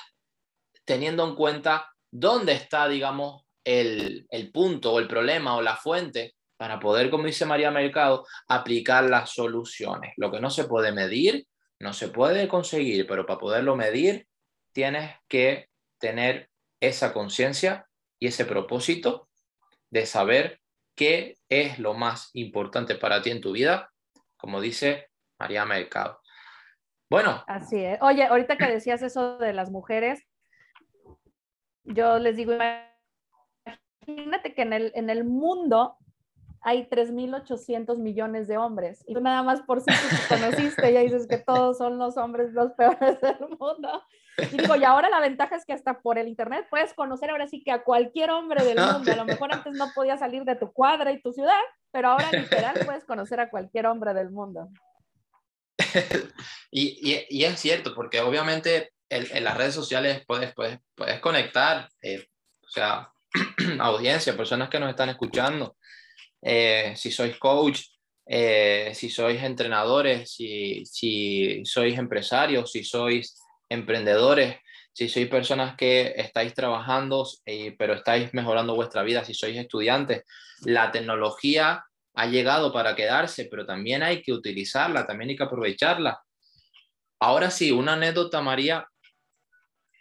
[0.83, 6.33] teniendo en cuenta dónde está, digamos, el, el punto o el problema o la fuente
[6.57, 10.13] para poder, como dice María Mercado, aplicar las soluciones.
[10.17, 11.45] Lo que no se puede medir,
[11.79, 14.27] no se puede conseguir, pero para poderlo medir
[14.73, 15.67] tienes que
[15.99, 17.87] tener esa conciencia
[18.19, 19.29] y ese propósito
[19.91, 20.60] de saber
[21.01, 23.91] qué es lo más importante para ti en tu vida,
[24.37, 25.09] como dice
[25.39, 26.21] María Mercado.
[27.09, 27.43] Bueno.
[27.47, 27.97] Así es.
[28.03, 30.21] Oye, ahorita que decías eso de las mujeres,
[31.85, 32.53] yo les digo,
[34.05, 35.97] imagínate que en el, en el mundo
[36.61, 39.03] hay 3.800 millones de hombres.
[39.07, 42.53] Y tú nada más por si te conociste, ya dices que todos son los hombres
[42.53, 44.03] los peores del mundo.
[44.51, 47.47] Y digo, y ahora la ventaja es que hasta por el internet puedes conocer ahora
[47.47, 49.11] sí que a cualquier hombre del mundo.
[49.11, 52.31] A lo mejor antes no podías salir de tu cuadra y tu ciudad, pero ahora
[52.31, 54.69] literal puedes conocer a cualquier hombre del mundo.
[56.71, 61.89] y, y, y, es cierto, porque obviamente en, las redes sociales puedes, puedes, puedes conectar,
[62.01, 62.25] eh,
[62.63, 63.11] o sea,
[63.79, 65.75] audiencia, personas que nos están escuchando.
[66.41, 67.81] Eh, si sois coach,
[68.25, 73.40] eh, si sois entrenadores, si, si sois empresarios, si sois
[73.71, 74.57] emprendedores,
[74.93, 80.23] si sois personas que estáis trabajando, eh, pero estáis mejorando vuestra vida, si sois estudiantes,
[80.65, 86.21] la tecnología ha llegado para quedarse, pero también hay que utilizarla, también hay que aprovecharla.
[87.21, 88.85] Ahora sí, una anécdota, María.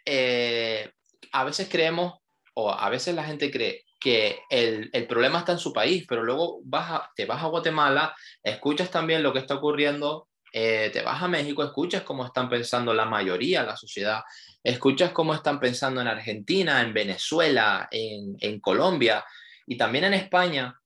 [0.05, 0.91] Eh,
[1.31, 2.15] a veces creemos,
[2.53, 6.23] o a veces la gente cree que el, el, problema está en su país, pero
[6.23, 11.21] luego vas te vas a Guatemala, escuchas también lo que está ocurriendo, eh, te vas
[11.21, 14.21] a México, escuchas cómo están pensando la mayoría, la sociedad,
[14.61, 19.23] escuchas cómo están pensando en Argentina, en Venezuela, en, Colombia
[19.65, 20.77] y también en España.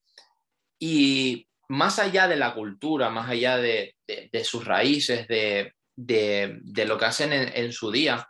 [0.78, 6.96] Y más allá de la cultura, más allá de, de, sus raíces, de, de, lo
[6.96, 8.28] que hacen en, en su día,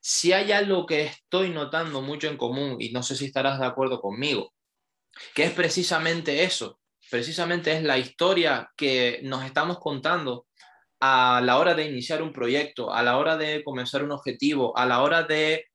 [0.00, 3.66] si hay algo que estoy notando mucho en común, y no sé si estarás de
[3.66, 4.54] acuerdo conmigo,
[5.34, 6.77] que es precisamente eso,
[7.10, 10.46] precisamente es la historia que nos estamos contando
[11.00, 14.84] a la hora de iniciar un proyecto, a la hora de comenzar un objetivo, a
[14.86, 15.66] la hora de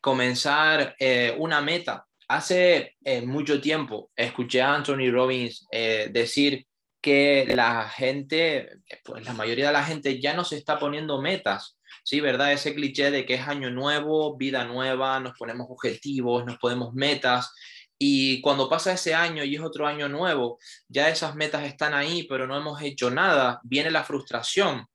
[0.00, 2.06] comenzar eh, una meta.
[2.28, 6.66] Hace eh, mucho tiempo escuché a Anthony Robbins eh, decir
[7.00, 8.68] que la gente,
[9.04, 12.20] pues la mayoría de la gente ya no se está poniendo metas, ¿sí?
[12.20, 12.52] ¿Verdad?
[12.52, 17.52] Ese cliché de que es año nuevo, vida nueva, nos ponemos objetivos, nos ponemos metas
[17.98, 22.24] y cuando pasa ese año y es otro año nuevo, ya esas metas están ahí,
[22.24, 24.86] pero no hemos hecho nada, viene la frustración.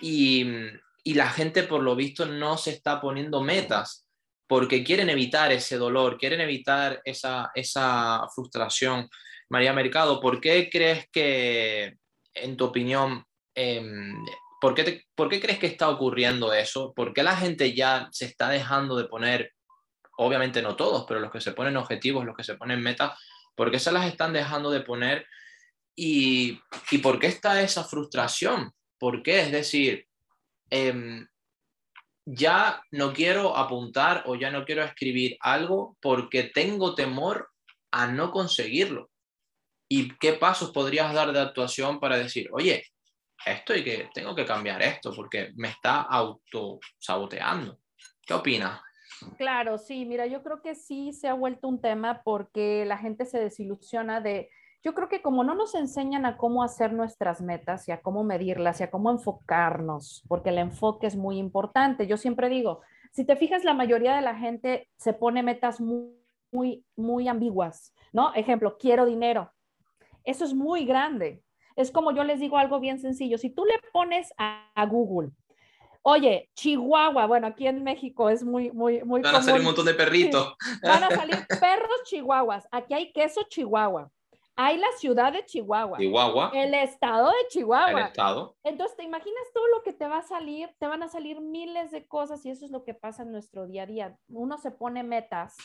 [0.00, 0.46] Y,
[1.04, 4.06] la gente, por lo visto, no se está poniendo metas
[4.46, 9.08] porque quieren evitar ese dolor, quieren evitar esa, frustración.
[9.48, 11.96] María Mercado, ¿por qué crees que,
[12.34, 13.24] en tu opinión,
[13.56, 13.82] eh,
[14.60, 16.92] ¿por, qué ¿por qué crees que está ocurriendo eso?
[16.94, 19.52] ¿Por qué la gente ya se está dejando de poner
[20.22, 23.18] obviamente no todos, pero los que se ponen objetivos, los que se ponen metas,
[23.54, 25.26] ¿por qué se las están dejando de poner?
[25.96, 28.72] ¿Y, y por qué está esa frustración?
[28.98, 29.40] ¿Por qué?
[29.40, 30.06] Es decir,
[30.70, 31.24] eh,
[32.26, 37.50] ya no quiero apuntar o ya no quiero escribir algo porque tengo temor
[37.90, 39.10] a no conseguirlo.
[39.88, 42.86] ¿Y qué pasos podrías dar de actuación para decir, oye,
[43.44, 47.80] esto y que tengo que cambiar esto porque me está auto saboteando?
[48.22, 48.80] ¿Qué opinas?
[49.36, 53.24] Claro, sí, mira, yo creo que sí se ha vuelto un tema porque la gente
[53.24, 54.50] se desilusiona de,
[54.82, 58.24] yo creo que como no nos enseñan a cómo hacer nuestras metas y a cómo
[58.24, 62.06] medirlas y a cómo enfocarnos, porque el enfoque es muy importante.
[62.06, 62.80] Yo siempre digo,
[63.12, 66.14] si te fijas, la mayoría de la gente se pone metas muy,
[66.52, 68.32] muy, muy ambiguas, ¿no?
[68.34, 69.52] Ejemplo, quiero dinero.
[70.24, 71.42] Eso es muy grande.
[71.76, 73.38] Es como yo les digo algo bien sencillo.
[73.38, 75.30] Si tú le pones a, a Google,
[76.02, 79.20] Oye, Chihuahua, bueno, aquí en México es muy, muy, muy.
[79.20, 80.54] Van a salir un montón de perritos.
[80.82, 82.66] Van a salir perros chihuahuas.
[82.70, 84.10] Aquí hay queso chihuahua.
[84.62, 85.96] Hay la ciudad de Chihuahua.
[85.96, 86.50] Chihuahua.
[86.52, 88.02] El estado de Chihuahua.
[88.02, 88.56] El estado.
[88.62, 90.68] Entonces, ¿te imaginas todo lo que te va a salir?
[90.78, 93.66] Te van a salir miles de cosas y eso es lo que pasa en nuestro
[93.66, 94.18] día a día.
[94.28, 95.56] Uno se pone metas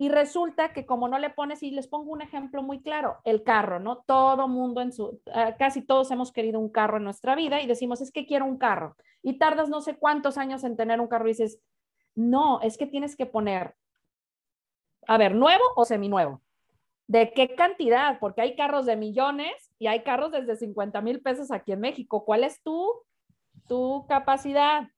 [0.00, 3.42] y resulta que como no le pones, y les pongo un ejemplo muy claro, el
[3.42, 3.98] carro, ¿no?
[4.06, 5.20] Todo mundo en su, uh,
[5.58, 8.56] casi todos hemos querido un carro en nuestra vida y decimos, es que quiero un
[8.56, 8.96] carro.
[9.22, 11.60] Y tardas no sé cuántos años en tener un carro y dices,
[12.14, 13.74] no, es que tienes que poner,
[15.06, 16.42] a ver, nuevo o seminuevo.
[17.06, 18.18] ¿De qué cantidad?
[18.20, 22.24] Porque hay carros de millones y hay carros desde 50 mil pesos aquí en México.
[22.24, 22.88] ¿Cuál es tu,
[23.66, 24.88] tu capacidad?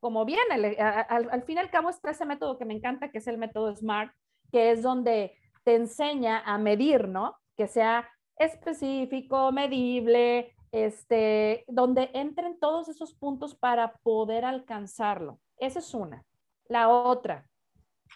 [0.00, 0.76] Como bien, al,
[1.08, 3.74] al, fin y al cabo está ese método que me encanta, que es el método
[3.74, 4.12] SMART,
[4.52, 7.36] que es donde te enseña a medir, ¿no?
[7.56, 15.40] Que sea específico, medible, este, donde entren todos esos puntos para poder alcanzarlo.
[15.56, 16.22] Esa es una.
[16.68, 17.48] La otra,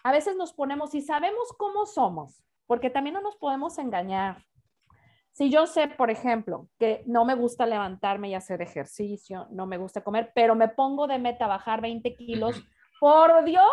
[0.03, 4.45] a veces nos ponemos y sabemos cómo somos, porque también no nos podemos engañar.
[5.31, 9.79] Si yo sé, por ejemplo, que no me gusta levantarme y hacer ejercicio, no me
[9.79, 12.61] gusta comer, pero me pongo de meta bajar 20 kilos,
[12.99, 13.65] por Dios,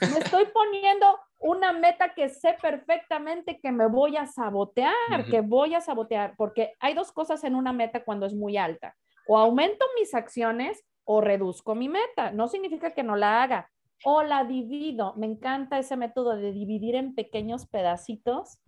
[0.00, 5.30] me estoy poniendo una meta que sé perfectamente que me voy a sabotear, uh -huh.
[5.30, 8.96] que voy a sabotear, porque hay dos cosas en una meta cuando es muy alta.
[9.26, 12.32] O aumento mis acciones o reduzco mi meta.
[12.32, 13.70] No significa que no la haga.
[14.04, 15.14] O la divido.
[15.16, 18.58] Me encanta ese método de dividir en pequeños pedacitos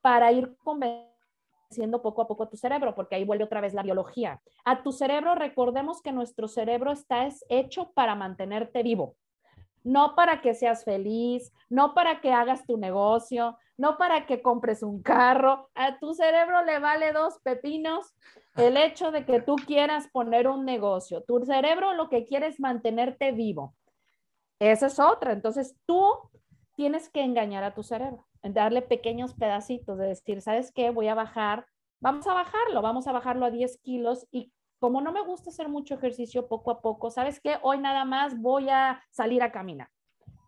[0.00, 4.40] para ir convenciendo poco a poco tu cerebro, porque ahí vuelve otra vez la biología.
[4.64, 9.16] A tu cerebro, recordemos que nuestro cerebro está hecho para mantenerte vivo
[9.84, 14.82] no para que seas feliz, no para que hagas tu negocio, no para que compres
[14.82, 15.70] un carro.
[15.74, 18.14] A tu cerebro le vale dos pepinos
[18.56, 21.22] el hecho de que tú quieras poner un negocio.
[21.22, 23.74] Tu cerebro lo que quiere es mantenerte vivo.
[24.58, 25.32] Esa es otra.
[25.32, 26.02] Entonces tú
[26.74, 30.90] tienes que engañar a tu cerebro, darle pequeños pedacitos de decir, ¿sabes qué?
[30.90, 31.66] Voy a bajar
[32.04, 34.52] vamos a bajarlo, vamos a bajarlo a 10 kilos y
[34.84, 37.56] como no me gusta hacer mucho ejercicio poco a poco, ¿sabes qué?
[37.62, 39.88] Hoy nada más voy a salir a caminar.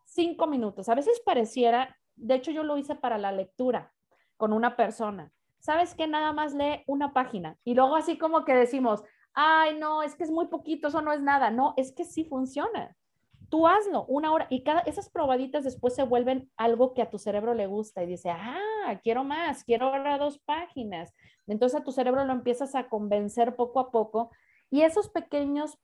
[0.04, 0.90] Cinco minutos.
[0.90, 3.94] A veces pareciera, de hecho yo lo hice para la lectura
[4.36, 5.32] con una persona.
[5.58, 6.06] ¿Sabes qué?
[6.06, 10.24] Nada más lee una página y luego así como que decimos, ay, no, es que
[10.24, 11.50] es muy poquito, eso no es nada.
[11.50, 12.94] No, es que sí funciona.
[13.48, 17.18] Tú hazlo una hora y cada, esas probaditas después se vuelven algo que a tu
[17.18, 21.14] cerebro le gusta y dice, ah, quiero más, quiero ahora dos páginas.
[21.46, 24.30] Entonces a tu cerebro lo empiezas a convencer poco a poco
[24.70, 25.78] y esos pequeños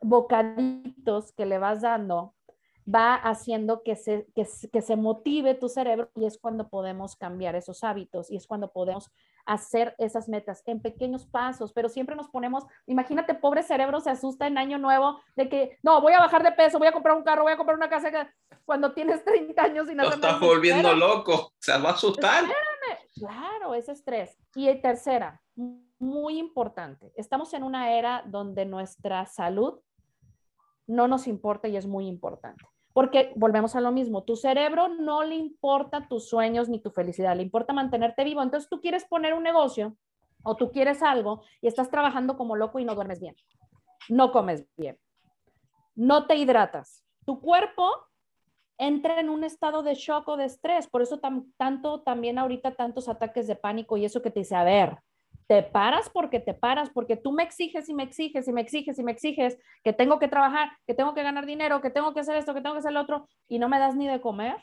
[0.00, 2.34] bocaditos que le vas dando
[2.92, 7.84] va haciendo que se, que, se motive tu cerebro y es cuando podemos cambiar esos
[7.84, 9.10] hábitos y es cuando podemos
[9.46, 14.46] hacer esas metas en pequeños pasos, pero siempre nos ponemos, imagínate, pobre cerebro se asusta
[14.46, 17.24] en año nuevo de que, no, voy a bajar de peso, voy a comprar un
[17.24, 18.10] carro, voy a comprar una casa,
[18.64, 20.04] cuando tienes 30 años y no...
[20.04, 22.44] Lo estás volviendo loco, se va a asustar.
[23.14, 24.36] Claro, ese estrés.
[24.54, 25.40] Y tercera,
[25.98, 29.80] muy importante, estamos en una era donde nuestra salud
[30.86, 32.64] no nos importa y es muy importante.
[32.92, 37.36] Porque volvemos a lo mismo, tu cerebro no le importa tus sueños ni tu felicidad,
[37.36, 38.42] le importa mantenerte vivo.
[38.42, 39.96] Entonces tú quieres poner un negocio
[40.44, 43.36] o tú quieres algo y estás trabajando como loco y no duermes bien,
[44.08, 44.98] no comes bien,
[45.94, 47.04] no te hidratas.
[47.24, 47.88] Tu cuerpo
[48.78, 51.20] entra en un estado de shock o de estrés, por eso
[51.56, 54.98] tanto también ahorita tantos ataques de pánico y eso que te dice, a ver,
[55.52, 58.98] te paras porque te paras, porque tú me exiges y me exiges y me exiges
[58.98, 62.20] y me exiges que tengo que trabajar, que tengo que ganar dinero, que tengo que
[62.20, 64.56] hacer esto, que tengo que hacer lo otro, y no me das ni de comer.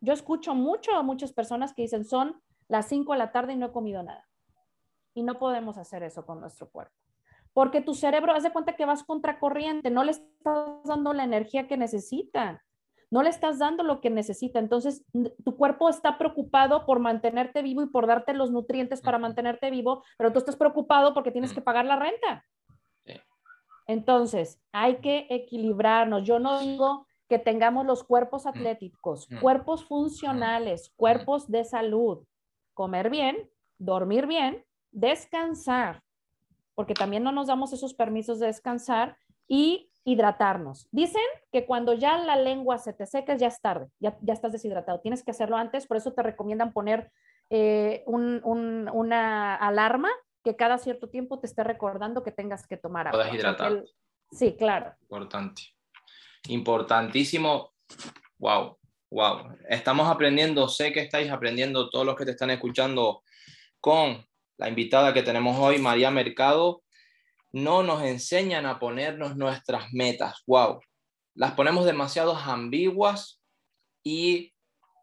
[0.00, 3.56] Yo escucho mucho a muchas personas que dicen, son las 5 de la tarde y
[3.56, 4.26] no he comido nada.
[5.14, 6.96] Y no podemos hacer eso con nuestro cuerpo.
[7.52, 11.68] Porque tu cerebro, haz de cuenta que vas contracorriente, no le estás dando la energía
[11.68, 12.60] que necesita
[13.14, 14.58] no le estás dando lo que necesita.
[14.58, 15.04] Entonces,
[15.44, 20.02] tu cuerpo está preocupado por mantenerte vivo y por darte los nutrientes para mantenerte vivo,
[20.18, 22.44] pero tú estás preocupado porque tienes que pagar la renta.
[23.86, 26.24] Entonces, hay que equilibrarnos.
[26.24, 32.26] Yo no digo que tengamos los cuerpos atléticos, cuerpos funcionales, cuerpos de salud,
[32.72, 33.48] comer bien,
[33.78, 36.02] dormir bien, descansar,
[36.74, 40.86] porque también no nos damos esos permisos de descansar y hidratarnos.
[40.90, 44.52] Dicen que cuando ya la lengua se te seca ya es tarde, ya, ya estás
[44.52, 45.00] deshidratado.
[45.00, 47.10] Tienes que hacerlo antes, por eso te recomiendan poner
[47.50, 50.10] eh, una alarma
[50.42, 53.20] que cada cierto tiempo te esté recordando que tengas que tomar agua.
[53.20, 53.82] Puedes hidratar.
[54.30, 54.94] Sí, claro.
[55.00, 55.62] Importante.
[56.48, 57.72] Importantísimo.
[58.38, 58.76] Wow,
[59.10, 59.56] wow.
[59.68, 63.22] Estamos aprendiendo, sé que estáis aprendiendo todos los que te están escuchando
[63.80, 64.26] con
[64.58, 66.83] la invitada que tenemos hoy, María Mercado
[67.54, 70.42] no nos enseñan a ponernos nuestras metas.
[70.46, 70.80] Wow,
[71.36, 73.40] las ponemos demasiado ambiguas
[74.02, 74.52] y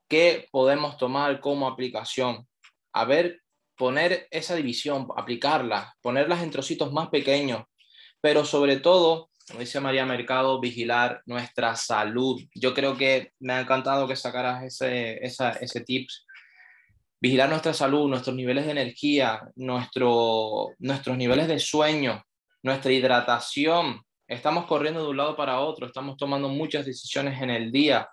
[0.10, 2.46] que podemos tomar como aplicación.
[2.92, 3.40] A ver,
[3.78, 7.64] poner esa división, aplicarla, ponerlas en trocitos más pequeños,
[8.20, 12.42] pero sobre todo, como dice María Mercado, vigilar nuestra salud.
[12.54, 16.26] Yo creo que me ha encantado que sacaras ese, ese tips
[17.22, 22.26] vigilar nuestra salud, nuestros niveles de energía, nuestro, nuestros niveles de sueño,
[22.64, 24.02] nuestra hidratación.
[24.28, 28.10] Estamos corriendo de un lado para otro, estamos tomando muchas decisiones en el día.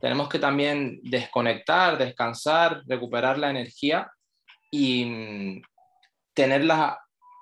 [0.00, 4.10] Tenemos que también desconectar, descansar, recuperar la energía
[4.70, 5.62] y mm,
[6.34, 6.98] tener la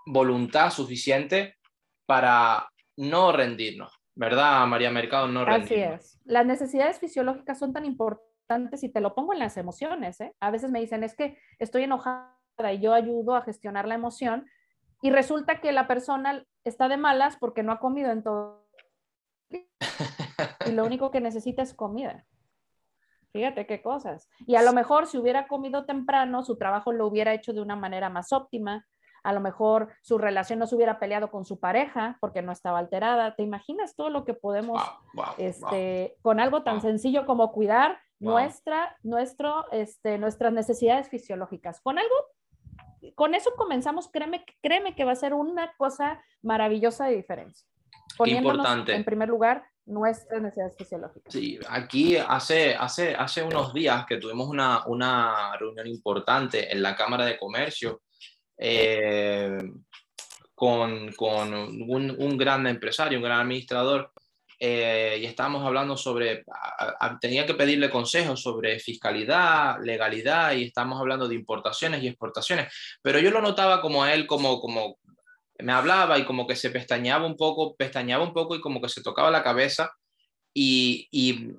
[0.06, 1.56] voluntad suficiente
[2.06, 5.28] para no rendirnos, ¿verdad, María Mercado?
[5.28, 5.70] No rendirnos.
[5.70, 6.20] Así es.
[6.24, 10.20] Las necesidades fisiológicas son tan importantes y te lo pongo en las emociones.
[10.20, 10.34] ¿eh?
[10.40, 12.32] A veces me dicen, es que estoy enojada
[12.72, 14.46] y yo ayudo a gestionar la emoción,
[15.00, 18.66] y resulta que la persona está de malas porque no ha comido en todo.
[19.50, 22.26] Y lo único que necesita es comida.
[23.32, 24.28] Fíjate qué cosas.
[24.46, 27.76] Y a lo mejor si hubiera comido temprano, su trabajo lo hubiera hecho de una
[27.76, 28.86] manera más óptima.
[29.22, 32.78] A lo mejor su relación no se hubiera peleado con su pareja porque no estaba
[32.78, 33.34] alterada.
[33.34, 34.80] ¿Te imaginas todo lo que podemos,
[35.36, 41.80] este, con algo tan sencillo como cuidar nuestra, nuestro, este, nuestras necesidades fisiológicas?
[41.80, 42.14] Con algo
[43.14, 47.66] con eso comenzamos, créeme, créeme que va a ser una cosa maravillosa de diferencia.
[48.24, 48.94] Importante.
[48.94, 51.32] en primer lugar nuestras necesidades fisiológicas.
[51.32, 56.94] Sí, aquí hace, hace, hace unos días que tuvimos una, una reunión importante en la
[56.94, 58.02] Cámara de Comercio
[58.58, 59.56] eh,
[60.54, 64.12] con, con un, un, gran empresario, un gran administrador,
[64.58, 66.44] eh, y estábamos hablando sobre,
[67.20, 73.20] tenía que pedirle consejos sobre fiscalidad, legalidad, y estábamos hablando de importaciones y exportaciones, pero
[73.20, 74.98] yo lo notaba como a él, como, como
[75.60, 78.88] me hablaba y como que se pestañeaba un poco, pestañeaba un poco y como que
[78.88, 79.92] se tocaba la cabeza,
[80.52, 81.52] y, y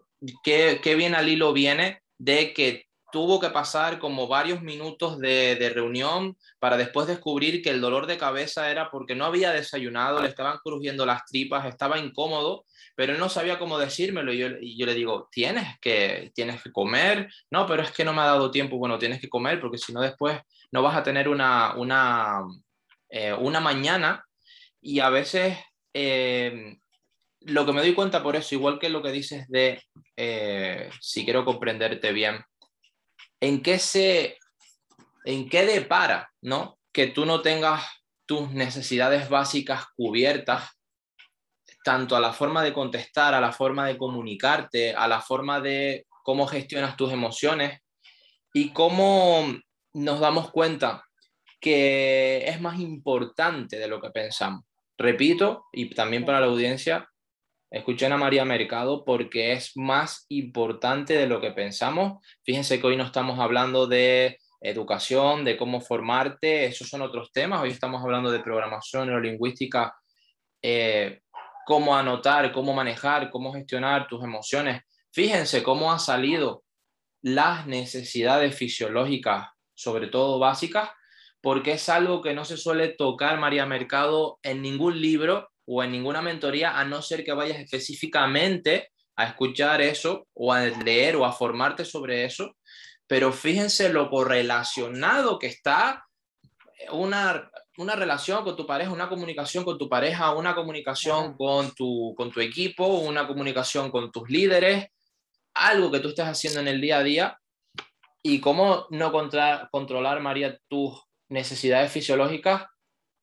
[0.44, 5.56] qué, qué bien al hilo viene de que tuvo que pasar como varios minutos de,
[5.56, 10.22] de, reunión para después descubrir que el dolor de cabeza era porque no había desayunado,
[10.22, 14.34] le estaban crujiendo las tripas, estaba incómodo, pero él no sabía cómo decírmelo.
[14.34, 17.32] Y yo, le digo, tienes que, tienes que comer.
[17.50, 18.78] No, pero es que no me ha dado tiempo.
[18.78, 20.38] Bueno, tienes que comer porque si no después
[20.72, 22.42] no vas a tener una, una,
[23.10, 24.26] eh, una mañana.
[24.82, 25.58] Y a veces
[25.94, 26.78] eh,
[27.42, 29.82] lo que me doy cuenta por eso, igual que lo que dices de
[30.18, 32.44] eh, si quiero comprenderte bien,
[33.40, 34.38] ¿en qué se,
[35.26, 36.78] en qué depara, no?
[36.92, 37.86] Que tú no tengas
[38.26, 40.70] tus necesidades básicas cubiertas,
[41.84, 46.06] tanto a la forma de contestar, a la forma de comunicarte, a la forma de
[46.24, 47.80] cómo gestionas tus emociones
[48.54, 49.46] y cómo
[49.94, 51.04] nos damos cuenta
[51.60, 54.64] que es más importante de lo que pensamos.
[54.98, 57.10] Repito, y también para la audiencia,
[57.72, 62.26] Escuchen a María Mercado porque es más importante de lo que pensamos.
[62.44, 67.62] Fíjense que hoy no estamos hablando de educación, de cómo formarte, esos son otros temas.
[67.62, 69.96] Hoy estamos hablando de programación neurolingüística,
[70.64, 71.22] eh,
[71.64, 74.82] cómo anotar, cómo manejar, cómo gestionar tus emociones.
[75.14, 76.64] Fíjense cómo han salido
[77.22, 80.90] las necesidades fisiológicas, sobre todo básicas,
[81.40, 85.92] porque es algo que no se suele tocar, María Mercado, en ningún libro o en
[85.92, 91.26] ninguna mentoría, a no ser que vayas específicamente a escuchar eso o a leer o
[91.26, 92.56] a formarte sobre eso.
[93.06, 96.08] Pero fíjense lo correlacionado que está
[96.92, 102.16] una, una relación con tu pareja, una comunicación con tu pareja, una comunicación con tu,
[102.18, 104.88] con tu equipo, una comunicación con tus líderes,
[105.54, 107.40] algo que tú estés haciendo en el día a día
[108.24, 112.66] y cómo no controlar, María, tus necesidades fisiológicas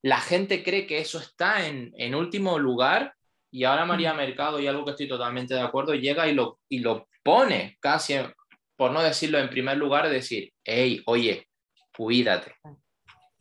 [0.07, 3.13] la gente cree que eso está en, en último lugar
[3.51, 6.79] y ahora María Mercado, y algo que estoy totalmente de acuerdo, llega y lo, y
[6.79, 8.15] lo pone casi,
[8.77, 11.49] por no decirlo en primer lugar, decir, hey, oye,
[11.97, 12.55] cuídate.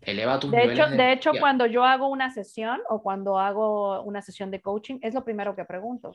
[0.06, 4.02] Eleva tus de hecho, de, de hecho, cuando yo hago una sesión o cuando hago
[4.04, 6.14] una sesión de coaching, es lo primero que pregunto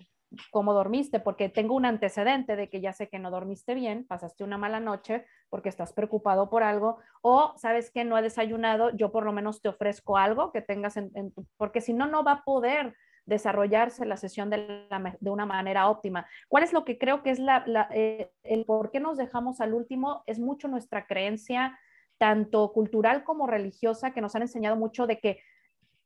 [0.50, 4.44] cómo dormiste, porque tengo un antecedente de que ya sé que no dormiste bien, pasaste
[4.44, 9.10] una mala noche porque estás preocupado por algo, o sabes que no he desayunado, yo
[9.10, 11.10] por lo menos te ofrezco algo que tengas en,
[11.56, 12.94] porque si no, no va a poder
[13.26, 14.86] desarrollarse la sesión de,
[15.20, 16.26] de, una manera óptima.
[16.48, 19.74] ¿Cuál es lo que creo que es la, eh, el por qué nos dejamos al
[19.74, 20.22] último?
[20.26, 21.78] Es mucho nuestra creencia,
[22.20, 25.40] tanto cultural como religiosa, que nos han enseñado mucho de que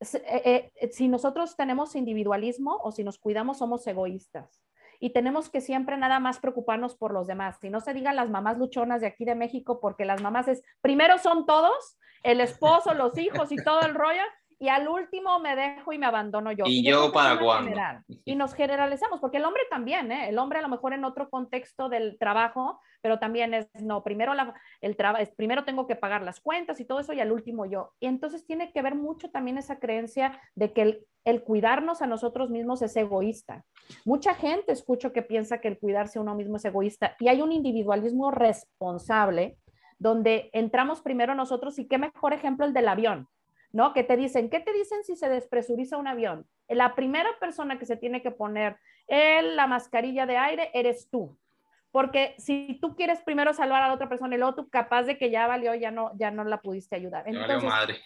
[0.01, 4.63] eh, eh, si nosotros tenemos individualismo o si nos cuidamos, somos egoístas.
[5.01, 7.59] Y tenemos que siempre nada más preocuparnos por los demás.
[7.61, 10.63] Si no se digan las mamás luchonas de aquí de México, porque las mamás es,
[10.81, 14.23] primero son todos, el esposo, los hijos y todo el rollo,
[14.59, 16.65] y al último me dejo y me abandono yo.
[16.67, 17.73] Y, yo, para cuándo.
[18.25, 20.29] Y nos generalizamos, porque el hombre también, ¿eh?
[20.29, 24.35] el hombre a lo mejor en otro contexto del trabajo, pero también es, no, primero,
[24.35, 24.97] la, el
[25.37, 27.93] primero tengo que pagar las cuentas y todo eso y al último yo.
[28.01, 32.07] Y entonces tiene que ver mucho también esa creencia de que el, el cuidarnos a
[32.07, 33.65] nosotros mismos es egoísta.
[34.05, 37.43] Mucha gente escucho que piensa que el cuidarse a uno mismo es egoísta y hay
[37.43, 39.59] un individualismo responsable
[39.99, 43.29] donde entramos primero nosotros y qué mejor ejemplo el del avión
[43.75, 43.93] ¿no?
[43.93, 46.47] Que te dicen, ¿qué te dicen si se despresuriza un avión?
[46.69, 51.37] La primera persona que se tiene que poner en la mascarilla de aire eres tú.
[51.91, 55.19] Porque si tú quieres primero salvar a la otra persona y luego tú capaz de
[55.19, 57.25] que ya valió, ya no, ya no la pudiste ayudar.
[57.27, 57.97] Entonces, ya valió madre.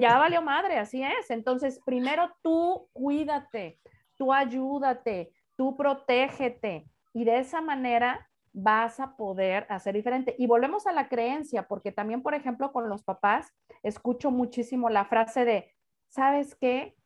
[0.00, 1.30] Ya valió madre, así es.
[1.30, 3.80] Entonces, primero tú cuídate,
[4.16, 6.86] tú ayúdate, tú protégete.
[7.12, 8.27] Y de esa manera
[8.62, 10.34] vas a poder hacer diferente.
[10.38, 15.04] Y volvemos a la creencia, porque también, por ejemplo, con los papás, escucho muchísimo la
[15.04, 15.72] frase de,
[16.08, 16.96] ¿sabes qué?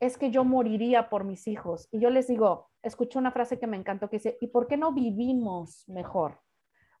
[0.00, 1.88] Es que yo moriría por mis hijos.
[1.90, 4.76] Y yo les digo, escucho una frase que me encantó que dice, ¿y por qué
[4.76, 6.40] no vivimos mejor?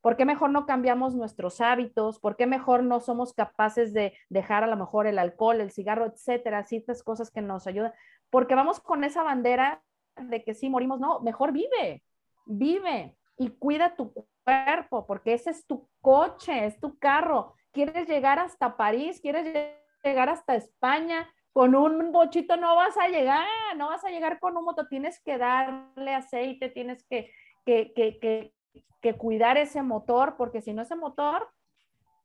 [0.00, 2.18] ¿Por qué mejor no cambiamos nuestros hábitos?
[2.18, 6.06] ¿Por qué mejor no somos capaces de dejar a lo mejor el alcohol, el cigarro,
[6.06, 7.92] etcétera, ciertas cosas que nos ayudan?
[8.30, 9.80] Porque vamos con esa bandera
[10.16, 12.02] de que sí morimos, no, mejor vive,
[12.46, 14.12] vive, y cuida tu
[14.44, 17.54] cuerpo, porque ese es tu coche, es tu carro.
[17.72, 23.46] Quieres llegar hasta París, quieres llegar hasta España, con un bochito no vas a llegar,
[23.76, 27.30] no vas a llegar con un moto, tienes que darle aceite, tienes que,
[27.66, 28.54] que, que,
[29.00, 31.48] que cuidar ese motor, porque si no ese motor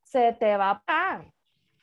[0.03, 1.22] se te va a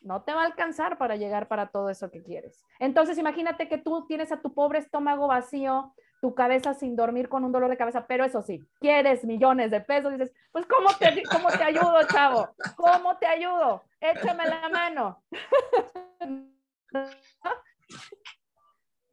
[0.00, 2.62] no te va a alcanzar para llegar para todo eso que quieres.
[2.78, 5.94] Entonces imagínate que tú tienes a tu pobre estómago vacío,
[6.24, 9.82] tu cabeza sin dormir con un dolor de cabeza, pero eso sí, quieres millones de
[9.82, 12.48] pesos, dices, pues ¿cómo te, cómo te ayudo, chavo?
[12.76, 13.84] ¿Cómo te ayudo?
[14.00, 15.22] Échame la mano.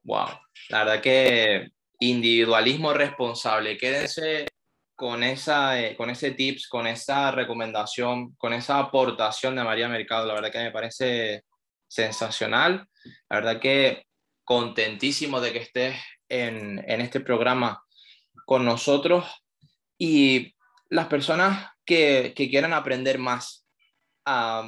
[0.03, 0.29] Wow,
[0.69, 4.47] la verdad que individualismo responsable, quédense
[4.95, 10.25] con, esa, eh, con ese tips, con esa recomendación, con esa aportación de María Mercado.
[10.25, 11.43] La verdad que me parece
[11.87, 12.87] sensacional.
[13.29, 14.05] La verdad que
[14.43, 15.95] contentísimo de que estés
[16.29, 17.83] en, en este programa
[18.45, 19.25] con nosotros
[19.97, 20.55] y
[20.89, 23.65] las personas que, que quieran aprender más
[24.25, 24.67] a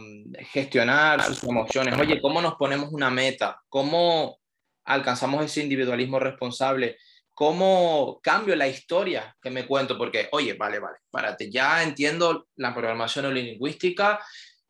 [0.52, 1.98] gestionar sus emociones.
[2.00, 3.62] Oye, ¿cómo nos ponemos una meta?
[3.70, 4.40] ¿Cómo
[4.86, 6.98] alcanzamos ese individualismo responsable?
[7.34, 9.98] ¿Cómo cambio la historia que me cuento?
[9.98, 14.20] Porque, oye, vale, vale, párate, ya entiendo la programación lingüística,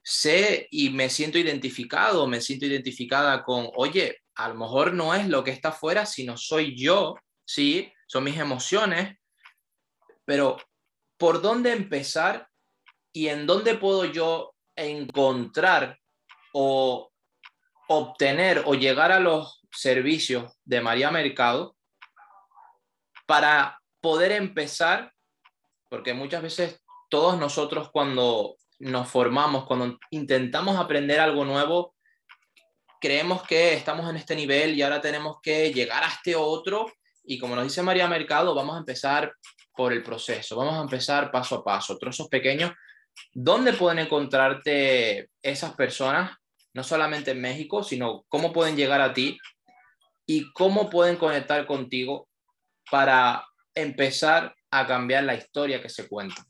[0.02, 5.28] sé y me siento identificado, me siento identificada con, oye, a lo mejor no es
[5.28, 7.16] lo que está afuera, sino soy yo,
[7.46, 7.92] ¿sí?
[8.08, 9.18] Son mis emociones,
[10.26, 10.58] pero
[11.18, 12.48] ¿por dónde empezar
[13.12, 16.00] y en dónde puedo yo encontrar
[16.54, 17.12] o
[17.88, 21.76] obtener o llegar a los servicios de María Mercado
[23.26, 25.14] para poder empezar,
[25.90, 31.96] porque muchas veces todos nosotros cuando nos formamos, cuando intentamos aprender algo nuevo,
[33.04, 36.90] creemos que estamos en este nivel y ahora tenemos que llegar a este otro
[37.26, 39.34] y como nos dice María Mercado, vamos a empezar
[39.76, 42.72] por el proceso, vamos a empezar paso a paso, trozos pequeños.
[43.34, 46.32] ¿Dónde pueden encontrarte esas personas?
[46.74, 49.38] No solamente en México, sino cómo pueden llegar a ti
[50.26, 52.30] y cómo pueden conectar contigo
[52.90, 53.46] para
[53.76, 56.42] empezar a cambiar la historia que se cuenta.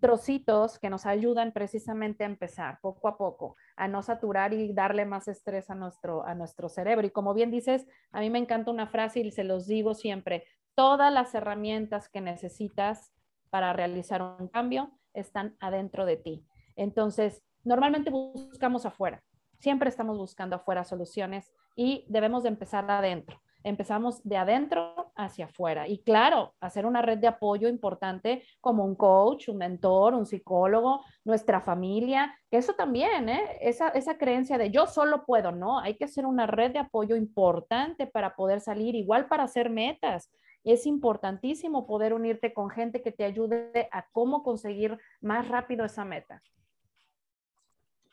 [0.00, 5.04] trocitos que nos ayudan precisamente a empezar poco a poco, a no saturar y darle
[5.04, 7.06] más estrés a nuestro, a nuestro cerebro.
[7.06, 10.44] Y como bien dices, a mí me encanta una frase y se los digo siempre,
[10.74, 13.12] todas las herramientas que necesitas
[13.50, 16.46] para realizar un cambio están adentro de ti.
[16.76, 19.22] Entonces, normalmente buscamos afuera,
[19.58, 25.88] siempre estamos buscando afuera soluciones y debemos de empezar adentro empezamos de adentro hacia afuera.
[25.88, 31.04] Y claro, hacer una red de apoyo importante como un coach, un mentor, un psicólogo,
[31.24, 33.58] nuestra familia, eso también, ¿eh?
[33.60, 35.80] esa, esa creencia de yo solo puedo, ¿no?
[35.80, 40.30] Hay que hacer una red de apoyo importante para poder salir, igual para hacer metas.
[40.62, 46.04] Es importantísimo poder unirte con gente que te ayude a cómo conseguir más rápido esa
[46.04, 46.42] meta.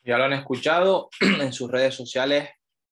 [0.03, 2.49] Ya lo han escuchado en sus redes sociales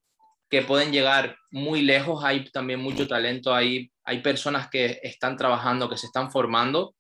[0.50, 2.26] que pueden llegar muy lejos.
[2.26, 6.94] Hay también mucho talento, hay, hay personas que están trabajando, que se están formando.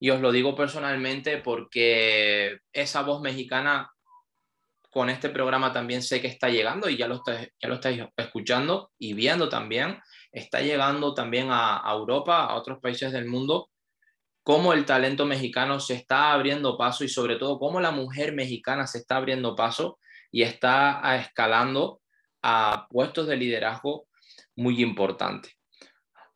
[0.00, 3.90] Y os lo digo personalmente porque esa voz mexicana
[4.94, 8.92] con este programa también sé que está llegando y ya lo, ya lo estáis escuchando
[8.96, 9.98] y viendo también,
[10.30, 13.70] está llegando también a, Europa, a otros países del mundo,
[14.44, 18.86] cómo el talento mexicano se está abriendo paso y sobre todo cómo la mujer mexicana
[18.86, 19.98] se está abriendo paso
[20.30, 22.00] y está escalando
[22.42, 24.06] a puestos de liderazgo
[24.54, 25.56] muy importantes.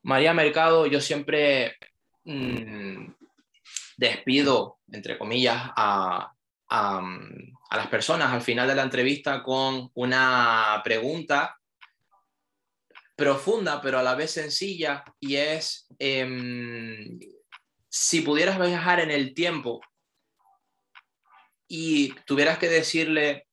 [0.03, 1.77] María Mercado, yo siempre
[2.25, 3.07] mm,
[3.97, 6.33] despido, entre comillas, a,
[6.71, 7.03] a,
[7.77, 11.59] las personas al final de la entrevista con una pregunta
[13.15, 17.19] profunda, pero a la vez sencilla, y es, em,
[17.89, 19.81] si pudieras viajar en el tiempo
[21.67, 23.47] y tuvieras que decirle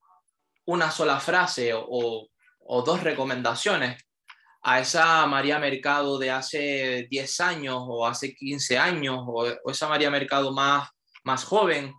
[0.65, 4.05] una sola frase o, o dos recomendaciones
[4.67, 10.09] a esa María Mercado de hace 10 años o hace 15 años o, esa María
[10.09, 10.89] Mercado más,
[11.23, 11.93] más joven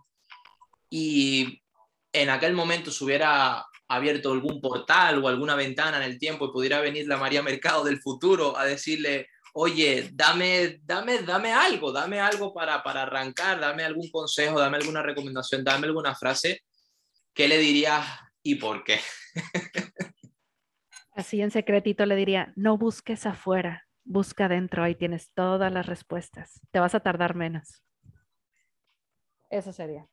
[0.89, 1.61] y
[2.13, 6.51] en aquel momento se hubiera abierto algún portal o alguna ventana en el tiempo y
[6.51, 12.19] pudiera venir la María Mercado del futuro a decirle, oye, dame, dame, dame algo, dame
[12.19, 16.61] algo para, para arrancar, dame algún consejo, dame alguna recomendación, dame alguna frase,
[17.33, 18.05] ¿qué le dirías
[18.43, 18.99] y por qué?
[21.11, 26.61] Así en secretito le diría, no busques afuera, busca adentro, ahí tienes todas las respuestas,
[26.71, 27.81] te vas a tardar menos.
[29.49, 30.07] Eso sería.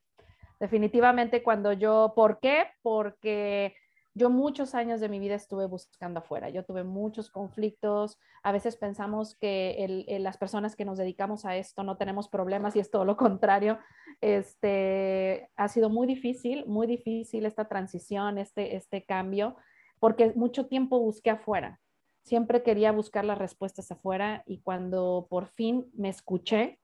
[0.65, 2.69] Definitivamente cuando yo, ¿por qué?
[2.81, 3.75] Porque
[4.15, 8.79] yo muchos años de mi vida estuve buscando afuera, yo tuve muchos conflictos, a veces
[8.79, 13.05] pensamos que las personas que nos dedicamos a esto no tenemos problemas y es todo
[13.05, 13.79] lo contrario.
[14.23, 19.57] Este, ha sido muy difícil, muy difícil esta transición, este, este cambio,
[20.01, 21.79] porque mucho tiempo busqué afuera,
[22.23, 26.79] siempre quería buscar las respuestas afuera y cuando por fin me escuché,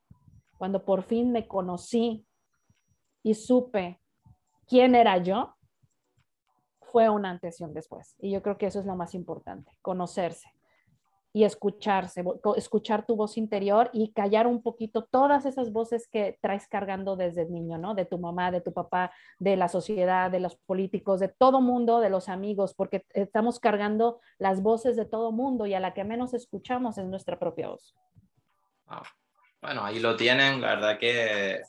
[0.58, 2.26] cuando por fin me conocí
[3.22, 4.00] y supe
[4.66, 5.54] quién era yo,
[6.80, 8.16] fue una antes después.
[8.18, 10.52] Y yo creo que eso es lo más importante, conocerse
[11.32, 12.24] y escucharse,
[12.56, 17.46] escuchar tu voz interior y callar un poquito todas esas voces que traes cargando desde
[17.46, 17.94] niño, ¿no?
[17.94, 22.00] De tu mamá, de tu papá, de la sociedad, de los políticos, de todo mundo,
[22.00, 26.02] de los amigos, porque estamos cargando las voces de todo mundo y a la que
[26.02, 27.94] menos escuchamos es nuestra propia voz.
[29.62, 31.60] Bueno, ahí lo tienen, la verdad que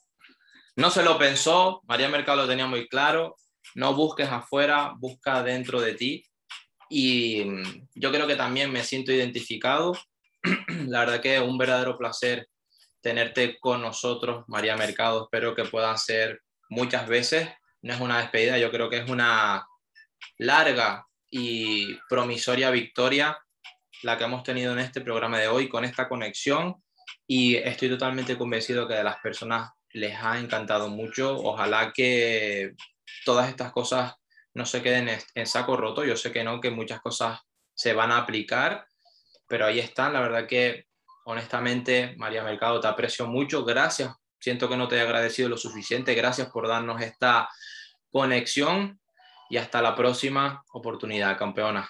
[0.75, 3.35] no se lo pensó, María Mercado lo tenía muy claro,
[3.75, 6.25] no busques afuera, busca dentro de ti.
[6.89, 9.97] Y mm, yo creo que también me siento identificado.
[10.87, 12.47] La verdad que es un verdadero placer
[13.01, 15.23] tenerte con nosotros, María Mercado.
[15.23, 17.49] Espero que puedan ser muchas veces.
[17.81, 19.65] No es una despedida, yo creo que es una
[20.37, 23.37] larga y promisoria victoria
[24.03, 26.75] la que hemos tenido en este programa de hoy con esta conexión
[27.27, 31.37] y estoy totalmente convencido que de las personas les ha encantado mucho.
[31.37, 32.73] Ojalá que
[33.25, 34.15] todas estas cosas
[34.53, 36.03] no se queden en saco roto.
[36.03, 37.39] Yo sé que no, que muchas cosas
[37.73, 38.85] se van a aplicar,
[39.47, 40.13] pero ahí están.
[40.13, 40.85] La verdad que,
[41.25, 43.63] honestamente, María Mercado, te aprecio mucho.
[43.63, 44.13] Gracias.
[44.39, 46.15] Siento que no te he agradecido lo suficiente.
[46.15, 47.49] Gracias por darnos esta
[48.11, 48.99] conexión
[49.49, 51.89] y hasta la próxima oportunidad, campeona.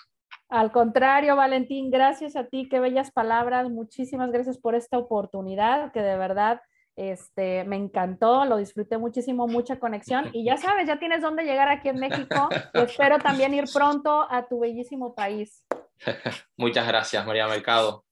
[0.49, 3.69] Al contrario, Valentín, gracias a ti, qué bellas palabras.
[3.69, 6.61] Muchísimas gracias por esta oportunidad que de verdad
[7.01, 10.29] este, me encantó, lo disfruté muchísimo, mucha conexión.
[10.33, 12.49] Y ya sabes, ya tienes dónde llegar aquí en México.
[12.73, 15.65] espero también ir pronto a tu bellísimo país.
[16.57, 18.05] Muchas gracias, María Mercado.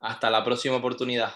[0.00, 1.32] Hasta la próxima oportunidad.